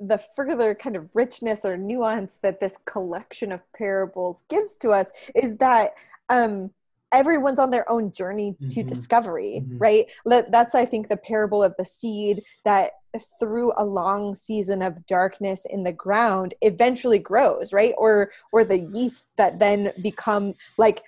the 0.00 0.20
further 0.34 0.74
kind 0.74 0.96
of 0.96 1.08
richness 1.14 1.64
or 1.64 1.76
nuance 1.76 2.38
that 2.42 2.60
this 2.60 2.76
collection 2.84 3.52
of 3.52 3.60
parables 3.76 4.42
gives 4.48 4.76
to 4.78 4.90
us 4.90 5.12
is 5.34 5.56
that 5.56 5.92
um 6.30 6.70
everyone's 7.12 7.58
on 7.58 7.70
their 7.70 7.90
own 7.90 8.12
journey 8.12 8.54
to 8.60 8.66
mm-hmm. 8.66 8.88
discovery 8.88 9.62
mm-hmm. 9.62 9.78
right 9.78 10.06
that's 10.50 10.74
i 10.74 10.84
think 10.84 11.08
the 11.08 11.16
parable 11.16 11.62
of 11.62 11.74
the 11.78 11.84
seed 11.84 12.42
that 12.64 12.92
through 13.40 13.72
a 13.76 13.84
long 13.84 14.34
season 14.34 14.82
of 14.82 15.06
darkness 15.06 15.66
in 15.70 15.82
the 15.82 15.92
ground 15.92 16.54
eventually 16.60 17.18
grows 17.18 17.72
right 17.72 17.94
or 17.96 18.30
or 18.52 18.64
the 18.64 18.78
yeast 18.78 19.32
that 19.36 19.58
then 19.58 19.92
become 20.02 20.54
like 20.76 21.02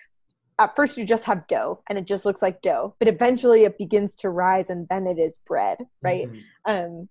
at 0.59 0.75
first 0.77 0.97
you 0.97 1.05
just 1.05 1.25
have 1.25 1.47
dough 1.47 1.81
and 1.89 1.99
it 1.99 2.07
just 2.07 2.25
looks 2.25 2.43
like 2.43 2.63
dough 2.63 2.95
but 2.99 3.09
eventually 3.09 3.65
it 3.65 3.79
begins 3.79 4.15
to 4.15 4.31
rise 4.31 4.71
and 4.71 4.89
then 4.89 5.07
it 5.07 5.19
is 5.19 5.39
bread 5.47 5.79
right 6.03 6.29
mm-hmm. 6.31 6.71
um 6.71 7.09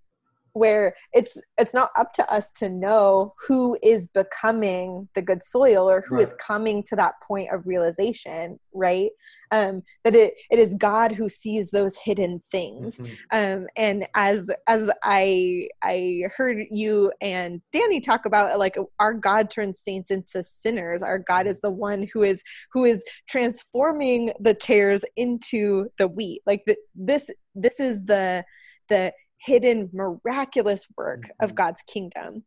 where 0.59 0.93
it's 1.13 1.41
it's 1.57 1.73
not 1.73 1.89
up 1.97 2.11
to 2.13 2.31
us 2.31 2.51
to 2.51 2.67
know 2.67 3.33
who 3.47 3.77
is 3.81 4.07
becoming 4.07 5.07
the 5.15 5.21
good 5.21 5.41
soil 5.41 5.89
or 5.89 6.01
who 6.01 6.15
right. 6.15 6.23
is 6.23 6.35
coming 6.39 6.83
to 6.83 6.97
that 6.97 7.13
point 7.25 7.49
of 7.51 7.65
realization 7.65 8.59
right 8.73 9.11
um 9.51 9.81
that 10.03 10.15
it 10.15 10.33
it 10.51 10.59
is 10.59 10.75
god 10.75 11.13
who 11.13 11.29
sees 11.29 11.71
those 11.71 11.97
hidden 11.97 12.41
things 12.51 12.99
mm-hmm. 12.99 13.15
um 13.31 13.67
and 13.77 14.05
as 14.15 14.51
as 14.67 14.91
i 15.03 15.67
i 15.81 16.23
heard 16.35 16.57
you 16.69 17.09
and 17.21 17.61
danny 17.71 18.01
talk 18.01 18.25
about 18.25 18.59
like 18.59 18.75
our 18.99 19.13
god 19.13 19.49
turns 19.49 19.79
saints 19.79 20.11
into 20.11 20.43
sinners 20.43 21.01
our 21.01 21.17
god 21.17 21.45
mm-hmm. 21.45 21.51
is 21.51 21.61
the 21.61 21.71
one 21.71 22.05
who 22.13 22.21
is 22.21 22.43
who 22.73 22.83
is 22.83 23.01
transforming 23.29 24.31
the 24.41 24.53
tares 24.53 25.05
into 25.15 25.87
the 25.97 26.07
wheat 26.07 26.41
like 26.45 26.63
the, 26.67 26.75
this 26.95 27.31
this 27.55 27.79
is 27.79 27.97
the 28.05 28.43
the 28.89 29.13
hidden 29.39 29.89
miraculous 29.93 30.87
work 30.97 31.23
mm-hmm. 31.23 31.43
of 31.43 31.55
God's 31.55 31.81
kingdom. 31.83 32.43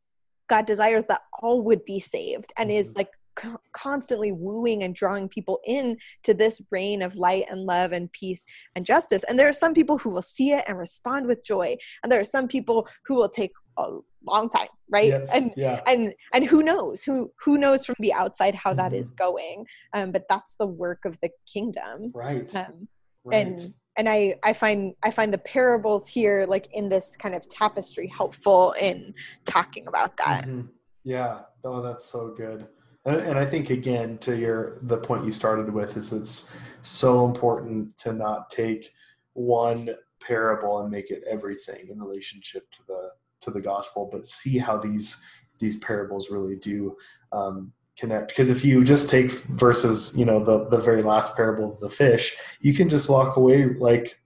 God 0.49 0.67
desires 0.67 1.05
that 1.07 1.23
all 1.41 1.63
would 1.63 1.85
be 1.85 1.99
saved 1.99 2.53
and 2.57 2.71
mm-hmm. 2.71 2.79
is 2.79 2.95
like 2.95 3.09
constantly 3.73 4.33
wooing 4.33 4.83
and 4.83 4.95
drawing 4.95 5.29
people 5.29 5.61
in 5.67 5.97
to 6.23 6.35
this 6.35 6.61
reign 6.71 7.03
of 7.03 7.17
light 7.17 7.45
and 7.49 7.65
love 7.65 7.93
and 7.93 8.13
peace 8.13 8.45
and 8.77 8.85
justice. 8.85 9.25
And 9.25 9.39
there 9.39 9.49
are 9.49 9.55
some 9.55 9.75
people 9.75 9.99
who 9.99 10.11
will 10.11 10.23
see 10.23 10.53
it 10.53 10.65
and 10.69 10.79
respond 10.79 11.27
with 11.27 11.45
joy, 11.45 11.77
and 12.03 12.13
there 12.13 12.21
are 12.21 12.25
some 12.25 12.49
people 12.49 12.87
who 13.07 13.15
will 13.15 13.29
take 13.29 13.53
a 13.79 13.89
long 14.25 14.51
time, 14.51 14.69
right? 14.91 15.15
And 15.33 15.53
yeah. 15.57 15.81
and 15.87 16.13
and 16.35 16.45
who 16.45 16.63
knows 16.63 17.03
who 17.03 17.33
who 17.43 17.59
knows 17.59 17.87
from 17.87 17.97
the 18.01 18.13
outside 18.13 18.55
how 18.55 18.71
mm-hmm. 18.71 18.79
that 18.79 18.93
is 18.93 19.11
mm-hmm. 19.11 19.25
going? 19.25 19.67
Um, 19.95 20.13
but 20.13 20.25
that's 20.29 20.55
the 20.59 20.67
work 20.67 21.05
of 21.05 21.19
the 21.21 21.31
kingdom, 21.51 22.13
right? 22.15 22.55
Um, 22.55 22.89
right. 23.25 23.47
And 23.47 23.75
and 23.97 24.09
I, 24.09 24.37
I 24.43 24.53
find 24.53 24.95
I 25.03 25.11
find 25.11 25.33
the 25.33 25.39
parables 25.39 26.09
here 26.09 26.47
like 26.49 26.69
in 26.73 26.89
this 26.89 27.17
kind 27.17 27.35
of 27.35 27.49
tapestry 27.49 28.07
helpful 28.07 28.75
in 28.81 29.15
talking 29.45 29.87
about 29.87 30.17
that. 30.19 30.47
Mm-hmm. 30.47 30.69
Yeah, 31.05 31.41
oh, 31.65 31.83
that's 31.83 32.05
so 32.05 32.33
good. 32.37 32.67
And, 33.05 33.17
and 33.17 33.39
I 33.39 33.45
think 33.45 33.71
again 33.71 34.19
to 34.19 34.37
your 34.37 34.79
the 34.83 34.97
point 34.97 35.25
you 35.25 35.31
started 35.31 35.73
with 35.73 35.97
is 35.97 36.13
it's 36.13 36.55
so 36.83 37.27
important 37.27 37.97
to 37.99 38.13
not 38.13 38.51
take 38.51 38.93
one 39.35 39.91
parable 40.21 40.81
and 40.81 40.91
make 40.91 41.11
it 41.11 41.25
everything 41.29 41.89
in 41.91 42.01
relationship 42.01 42.71
to 42.71 42.79
the 42.87 43.11
to 43.43 43.51
the 43.51 43.61
gospel, 43.61 44.09
but 44.11 44.27
see 44.27 44.59
how 44.59 44.79
these 44.79 45.23
these 45.59 45.79
parables 45.81 46.31
really 46.31 46.57
do 46.57 46.97
um, 47.33 47.73
connect 48.03 48.29
because 48.31 48.51
if 48.51 48.65
you 48.65 48.83
just 48.83 49.09
take 49.09 49.31
versus 49.65 50.13
you 50.19 50.25
know 50.25 50.43
the 50.43 50.69
the 50.71 50.83
very 50.89 51.05
last 51.05 51.37
parable 51.37 51.73
of 51.73 51.79
the 51.79 51.89
fish 51.89 52.37
you 52.61 52.75
can 52.75 52.89
just 52.89 53.09
walk 53.09 53.37
away 53.37 53.59
like 53.89 54.19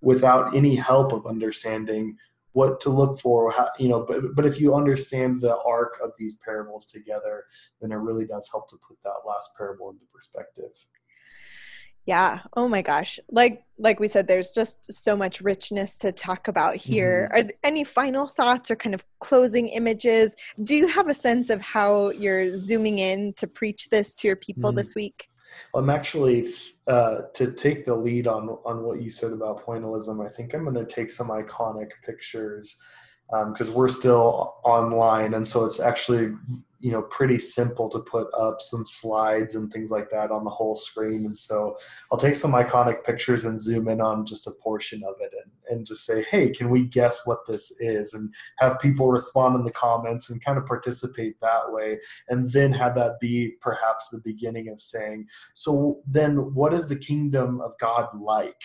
without 0.00 0.56
any 0.56 0.74
help 0.74 1.12
of 1.12 1.26
understanding 1.26 2.16
what 2.52 2.80
to 2.80 2.88
look 2.88 3.20
for 3.20 3.50
how, 3.50 3.68
you 3.78 3.88
know 3.90 4.00
but 4.08 4.34
but 4.34 4.46
if 4.46 4.58
you 4.58 4.74
understand 4.74 5.42
the 5.42 5.56
arc 5.74 5.98
of 6.02 6.10
these 6.18 6.38
parables 6.38 6.86
together 6.86 7.44
then 7.82 7.92
it 7.92 7.96
really 8.08 8.24
does 8.24 8.48
help 8.50 8.64
to 8.70 8.76
put 8.88 8.96
that 9.04 9.28
last 9.28 9.50
parable 9.58 9.90
into 9.90 10.06
perspective 10.10 10.72
yeah. 12.06 12.40
Oh 12.56 12.68
my 12.68 12.82
gosh. 12.82 13.20
Like 13.30 13.64
like 13.78 14.00
we 14.00 14.08
said 14.08 14.28
there's 14.28 14.52
just 14.52 14.92
so 14.92 15.16
much 15.16 15.40
richness 15.40 15.98
to 15.98 16.12
talk 16.12 16.48
about 16.48 16.76
here. 16.76 17.30
Mm-hmm. 17.32 17.48
are 17.48 17.50
any 17.62 17.84
final 17.84 18.26
thoughts 18.26 18.70
or 18.70 18.76
kind 18.76 18.94
of 18.94 19.04
closing 19.20 19.68
images? 19.68 20.36
Do 20.62 20.74
you 20.74 20.86
have 20.88 21.08
a 21.08 21.14
sense 21.14 21.50
of 21.50 21.60
how 21.60 22.10
you're 22.10 22.56
zooming 22.56 22.98
in 22.98 23.32
to 23.34 23.46
preach 23.46 23.88
this 23.88 24.14
to 24.14 24.28
your 24.28 24.36
people 24.36 24.70
mm-hmm. 24.70 24.78
this 24.78 24.94
week? 24.94 25.28
I'm 25.74 25.90
actually 25.90 26.52
uh, 26.86 27.22
to 27.34 27.52
take 27.52 27.84
the 27.84 27.94
lead 27.94 28.26
on 28.26 28.48
on 28.64 28.82
what 28.82 29.00
you 29.00 29.10
said 29.10 29.32
about 29.32 29.64
pointillism 29.64 30.24
i 30.24 30.28
think 30.28 30.52
i'm 30.52 30.64
going 30.64 30.74
to 30.74 30.84
take 30.84 31.08
some 31.08 31.28
iconic 31.28 31.90
pictures 32.04 32.80
because 33.28 33.68
um, 33.68 33.74
we're 33.74 33.88
still 33.88 34.56
online. 34.64 35.34
And 35.34 35.46
so 35.46 35.64
it's 35.64 35.80
actually 35.80 36.34
you 36.82 36.90
know 36.90 37.02
pretty 37.02 37.38
simple 37.38 37.88
to 37.88 38.00
put 38.00 38.26
up 38.36 38.60
some 38.60 38.84
slides 38.84 39.54
and 39.54 39.72
things 39.72 39.92
like 39.92 40.10
that 40.10 40.32
on 40.32 40.42
the 40.42 40.50
whole 40.50 40.74
screen. 40.74 41.24
And 41.24 41.36
so 41.36 41.78
i'll 42.10 42.18
take 42.18 42.34
some 42.34 42.52
iconic 42.52 43.04
pictures 43.04 43.44
and 43.44 43.58
zoom 43.58 43.88
in 43.88 44.00
on 44.00 44.26
just 44.26 44.48
a 44.48 44.50
portion 44.62 45.02
of 45.04 45.14
it 45.20 45.32
and, 45.32 45.52
and 45.70 45.86
just 45.86 46.04
say 46.04 46.24
hey 46.24 46.50
can 46.50 46.68
we 46.70 46.84
guess 46.84 47.24
what 47.24 47.46
this 47.46 47.70
is? 47.80 48.14
And 48.14 48.34
have 48.58 48.80
people 48.80 49.08
respond 49.10 49.54
in 49.54 49.64
the 49.64 49.70
comments 49.70 50.28
and 50.28 50.44
kind 50.44 50.58
of 50.58 50.66
participate 50.66 51.40
that 51.40 51.72
way. 51.72 51.98
And 52.28 52.50
then 52.50 52.72
have 52.72 52.96
that 52.96 53.20
be 53.20 53.52
perhaps 53.60 54.08
the 54.08 54.18
beginning 54.18 54.68
of 54.68 54.80
saying 54.80 55.26
so 55.52 56.00
then 56.06 56.52
what 56.52 56.74
is 56.74 56.88
the 56.88 56.96
kingdom 56.96 57.60
of 57.60 57.78
god 57.78 58.08
like 58.20 58.60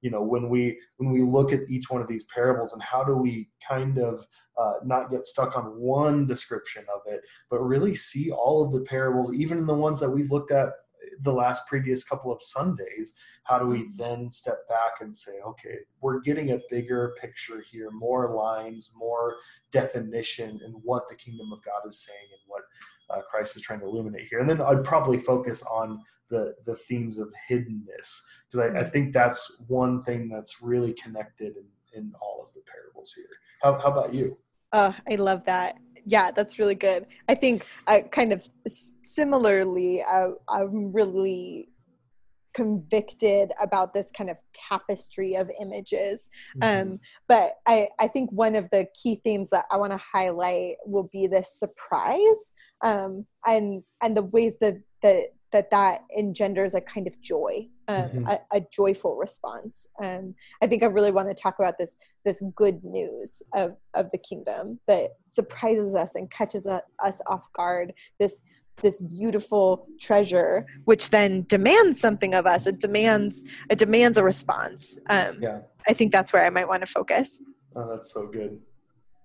you 0.00 0.10
know 0.10 0.22
when 0.22 0.48
we 0.48 0.78
when 0.96 1.10
we 1.12 1.22
look 1.22 1.52
at 1.52 1.68
each 1.68 1.90
one 1.90 2.00
of 2.00 2.08
these 2.08 2.24
parables 2.24 2.72
and 2.72 2.82
how 2.82 3.02
do 3.02 3.16
we 3.16 3.48
kind 3.66 3.98
of 3.98 4.24
uh, 4.56 4.74
not 4.84 5.10
get 5.10 5.26
stuck 5.26 5.56
on 5.56 5.64
one 5.78 6.26
description 6.26 6.84
of 6.94 7.00
it 7.06 7.22
but 7.50 7.60
really 7.60 7.94
see 7.94 8.30
all 8.30 8.64
of 8.64 8.72
the 8.72 8.80
parables 8.80 9.32
even 9.32 9.66
the 9.66 9.74
ones 9.74 10.00
that 10.00 10.10
we've 10.10 10.30
looked 10.30 10.50
at 10.50 10.70
the 11.22 11.32
last 11.32 11.66
previous 11.66 12.04
couple 12.04 12.32
of 12.32 12.42
sundays 12.42 13.12
how 13.44 13.58
do 13.58 13.66
we 13.66 13.78
mm-hmm. 13.78 13.96
then 13.96 14.30
step 14.30 14.68
back 14.68 14.92
and 15.00 15.16
say 15.16 15.40
okay 15.46 15.78
we're 16.00 16.20
getting 16.20 16.52
a 16.52 16.60
bigger 16.70 17.14
picture 17.20 17.62
here 17.70 17.90
more 17.90 18.34
lines 18.34 18.92
more 18.96 19.36
definition 19.72 20.60
in 20.64 20.72
what 20.72 21.08
the 21.08 21.14
kingdom 21.14 21.52
of 21.52 21.62
god 21.64 21.80
is 21.88 22.04
saying 22.04 22.28
and 22.30 22.40
what 22.46 22.62
uh, 23.10 23.22
christ 23.30 23.56
is 23.56 23.62
trying 23.62 23.80
to 23.80 23.86
illuminate 23.86 24.28
here 24.28 24.40
and 24.40 24.48
then 24.48 24.60
i'd 24.60 24.84
probably 24.84 25.18
focus 25.18 25.62
on 25.64 26.00
the 26.30 26.54
the 26.64 26.74
themes 26.74 27.18
of 27.18 27.32
hiddenness 27.48 28.22
because 28.50 28.60
I, 28.60 28.80
I, 28.80 28.84
mm. 28.84 28.92
think 28.92 29.12
that's 29.12 29.62
one 29.66 30.02
thing 30.02 30.28
that's 30.28 30.62
really 30.62 30.92
connected 30.94 31.56
in, 31.56 31.66
in 31.98 32.12
all 32.20 32.46
of 32.46 32.54
the 32.54 32.60
parables 32.70 33.12
here. 33.14 33.26
How, 33.62 33.78
how 33.78 33.92
about 33.92 34.14
you? 34.14 34.38
Uh, 34.72 34.92
I 35.10 35.16
love 35.16 35.44
that. 35.44 35.78
Yeah, 36.04 36.30
that's 36.30 36.58
really 36.58 36.74
good. 36.74 37.06
I 37.28 37.34
think 37.34 37.66
I 37.86 38.00
kind 38.00 38.32
of 38.32 38.48
similarly, 39.02 40.02
I, 40.02 40.30
I'm 40.48 40.92
really 40.92 41.68
convicted 42.54 43.52
about 43.60 43.94
this 43.94 44.10
kind 44.16 44.30
of 44.30 44.36
tapestry 44.52 45.34
of 45.34 45.50
images. 45.60 46.28
Mm-hmm. 46.56 46.92
Um, 46.92 47.00
but 47.26 47.54
I, 47.66 47.88
I 47.98 48.08
think 48.08 48.30
one 48.32 48.54
of 48.54 48.68
the 48.70 48.86
key 49.00 49.20
themes 49.22 49.50
that 49.50 49.66
I 49.70 49.76
want 49.76 49.92
to 49.92 49.98
highlight 49.98 50.76
will 50.86 51.08
be 51.12 51.26
this 51.26 51.58
surprise 51.58 52.52
um, 52.82 53.26
and 53.46 53.82
and 54.02 54.16
the 54.16 54.22
ways 54.22 54.56
that 54.60 54.78
that 55.02 55.34
that 55.52 55.70
that 55.70 56.04
engenders 56.16 56.74
a 56.74 56.80
kind 56.80 57.06
of 57.06 57.20
joy 57.20 57.66
um, 57.88 58.02
mm-hmm. 58.02 58.26
a, 58.26 58.38
a, 58.52 58.60
joyful 58.70 59.16
response. 59.16 59.86
Um, 60.02 60.34
i 60.62 60.66
think 60.66 60.82
i 60.82 60.86
really 60.86 61.10
want 61.10 61.28
to 61.28 61.34
talk 61.34 61.56
about 61.58 61.78
this 61.78 61.96
this 62.28 62.42
good 62.54 62.84
news 62.84 63.42
of 63.54 63.76
of 63.94 64.10
the 64.10 64.18
kingdom 64.18 64.78
that 64.86 65.12
surprises 65.28 65.94
us 65.94 66.14
and 66.14 66.30
catches 66.30 66.66
us 66.66 67.20
off 67.26 67.50
guard. 67.54 67.94
This 68.20 68.42
this 68.82 69.00
beautiful 69.00 69.88
treasure 70.00 70.64
which 70.84 71.10
then 71.10 71.44
demands 71.48 71.98
something 71.98 72.34
of 72.34 72.46
us. 72.46 72.66
It 72.66 72.78
demands 72.78 73.44
it 73.70 73.78
demands 73.78 74.18
a 74.18 74.24
response. 74.24 74.98
Um, 75.08 75.38
yeah. 75.40 75.60
I 75.88 75.94
think 75.94 76.12
that's 76.12 76.32
where 76.32 76.44
i 76.44 76.50
might 76.50 76.68
want 76.68 76.84
to 76.84 76.92
focus. 76.92 77.40
Oh 77.74 77.88
that's 77.88 78.12
so 78.12 78.26
good 78.26 78.60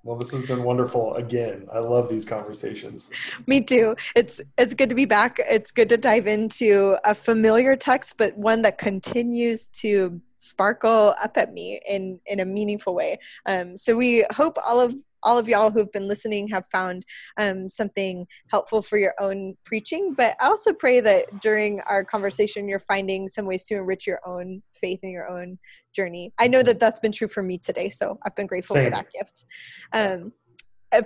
Well, 0.04 0.18
this 0.18 0.32
has 0.32 0.46
been 0.46 0.64
wonderful 0.64 1.16
again. 1.16 1.68
I 1.72 1.80
love 1.80 2.10
these 2.10 2.26
conversations. 2.26 3.10
Me 3.48 3.62
too. 3.62 3.96
It's 4.18 4.42
it's 4.58 4.74
good 4.74 4.90
to 4.90 4.96
be 4.96 5.06
back. 5.06 5.40
It's 5.40 5.72
good 5.72 5.88
to 5.90 5.98
dive 5.98 6.28
into 6.28 6.98
a 7.06 7.16
familiar 7.16 7.78
text, 7.78 8.18
but 8.18 8.38
one 8.38 8.64
that 8.64 8.78
continues 8.78 9.68
to 9.80 10.20
sparkle 10.36 11.16
up 11.24 11.38
at 11.38 11.54
me 11.54 11.80
in 11.88 12.20
in 12.26 12.42
a 12.42 12.46
meaningful 12.46 12.94
way. 12.94 13.18
Um, 13.46 13.78
so 13.78 13.96
we 13.96 14.26
hope 14.34 14.58
all 14.66 14.82
of 14.82 14.94
all 15.24 15.38
of 15.38 15.48
y'all 15.48 15.72
who've 15.72 15.92
been 15.92 16.08
listening 16.08 16.48
have 16.48 16.66
found 16.72 17.06
um, 17.38 17.70
something 17.70 18.26
helpful 18.50 18.82
for 18.82 18.98
your 18.98 19.14
own 19.20 19.56
preaching. 19.66 20.14
But 20.16 20.36
I 20.40 20.48
also 20.48 20.74
pray 20.74 21.00
that 21.02 21.40
during 21.42 21.82
our 21.82 22.04
conversation, 22.04 22.68
you're 22.68 22.80
finding 22.80 23.28
some 23.28 23.46
ways 23.46 23.64
to 23.66 23.76
enrich 23.76 24.08
your 24.08 24.20
own 24.26 24.62
faith 24.74 25.00
and 25.04 25.12
your 25.12 25.28
own 25.28 25.60
journey. 25.94 26.34
I 26.40 26.48
know 26.48 26.64
that 26.64 26.80
that's 26.80 27.00
been 27.00 27.12
true 27.12 27.28
for 27.28 27.44
me 27.44 27.58
today, 27.58 27.90
so 27.90 28.18
I've 28.26 28.36
been 28.36 28.48
grateful 28.48 28.76
Same. 28.76 28.86
for 28.86 28.92
that 28.92 29.08
gift. 29.12 29.46
Um, 29.94 30.34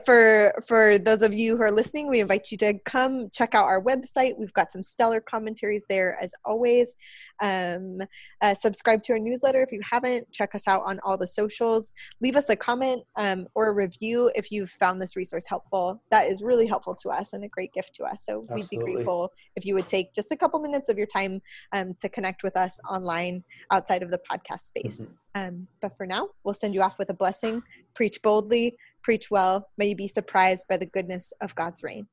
for 0.05 0.53
for 0.67 0.97
those 0.97 1.21
of 1.21 1.33
you 1.33 1.55
who 1.55 1.63
are 1.63 1.71
listening 1.71 2.07
we 2.07 2.19
invite 2.19 2.51
you 2.51 2.57
to 2.57 2.73
come 2.85 3.29
check 3.31 3.55
out 3.55 3.65
our 3.65 3.81
website. 3.81 4.37
We've 4.37 4.53
got 4.53 4.71
some 4.71 4.83
stellar 4.83 5.21
commentaries 5.21 5.83
there 5.89 6.17
as 6.21 6.33
always. 6.45 6.95
Um, 7.41 7.99
uh, 8.41 8.53
subscribe 8.53 9.03
to 9.03 9.13
our 9.13 9.19
newsletter 9.19 9.61
if 9.61 9.71
you 9.71 9.81
haven't. 9.83 10.31
Check 10.31 10.55
us 10.55 10.67
out 10.67 10.83
on 10.85 10.99
all 11.03 11.17
the 11.17 11.27
socials. 11.27 11.93
Leave 12.21 12.35
us 12.35 12.49
a 12.49 12.55
comment 12.55 13.03
um, 13.15 13.47
or 13.55 13.67
a 13.67 13.71
review 13.71 14.31
if 14.35 14.51
you've 14.51 14.69
found 14.69 15.01
this 15.01 15.15
resource 15.15 15.45
helpful. 15.47 16.01
That 16.11 16.29
is 16.29 16.41
really 16.41 16.67
helpful 16.67 16.95
to 16.95 17.09
us 17.09 17.33
and 17.33 17.43
a 17.43 17.47
great 17.47 17.73
gift 17.73 17.95
to 17.95 18.03
us. 18.03 18.25
So 18.25 18.45
Absolutely. 18.49 18.77
we'd 18.77 18.85
be 18.85 18.93
grateful 18.93 19.31
if 19.55 19.65
you 19.65 19.75
would 19.75 19.87
take 19.87 20.13
just 20.13 20.31
a 20.31 20.37
couple 20.37 20.59
minutes 20.59 20.89
of 20.89 20.97
your 20.97 21.07
time 21.07 21.41
um, 21.73 21.93
to 22.01 22.09
connect 22.09 22.43
with 22.43 22.57
us 22.57 22.79
online 22.89 23.43
outside 23.71 24.03
of 24.03 24.11
the 24.11 24.19
podcast 24.29 24.61
space. 24.61 25.15
Mm-hmm. 25.35 25.47
um, 25.47 25.67
but 25.81 25.95
for 25.95 26.05
now 26.05 26.29
we'll 26.43 26.53
send 26.53 26.73
you 26.73 26.81
off 26.81 26.99
with 26.99 27.09
a 27.09 27.13
blessing. 27.13 27.61
Preach 27.93 28.21
boldly 28.21 28.77
Preach 29.07 29.31
well. 29.31 29.69
May 29.77 29.87
you 29.87 29.95
be 29.95 30.09
surprised 30.09 30.65
by 30.67 30.75
the 30.75 30.85
goodness 30.85 31.31
of 31.39 31.55
God's 31.55 31.81
reign. 31.81 32.07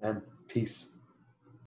Amen. 0.00 0.22
Peace. 0.46 0.86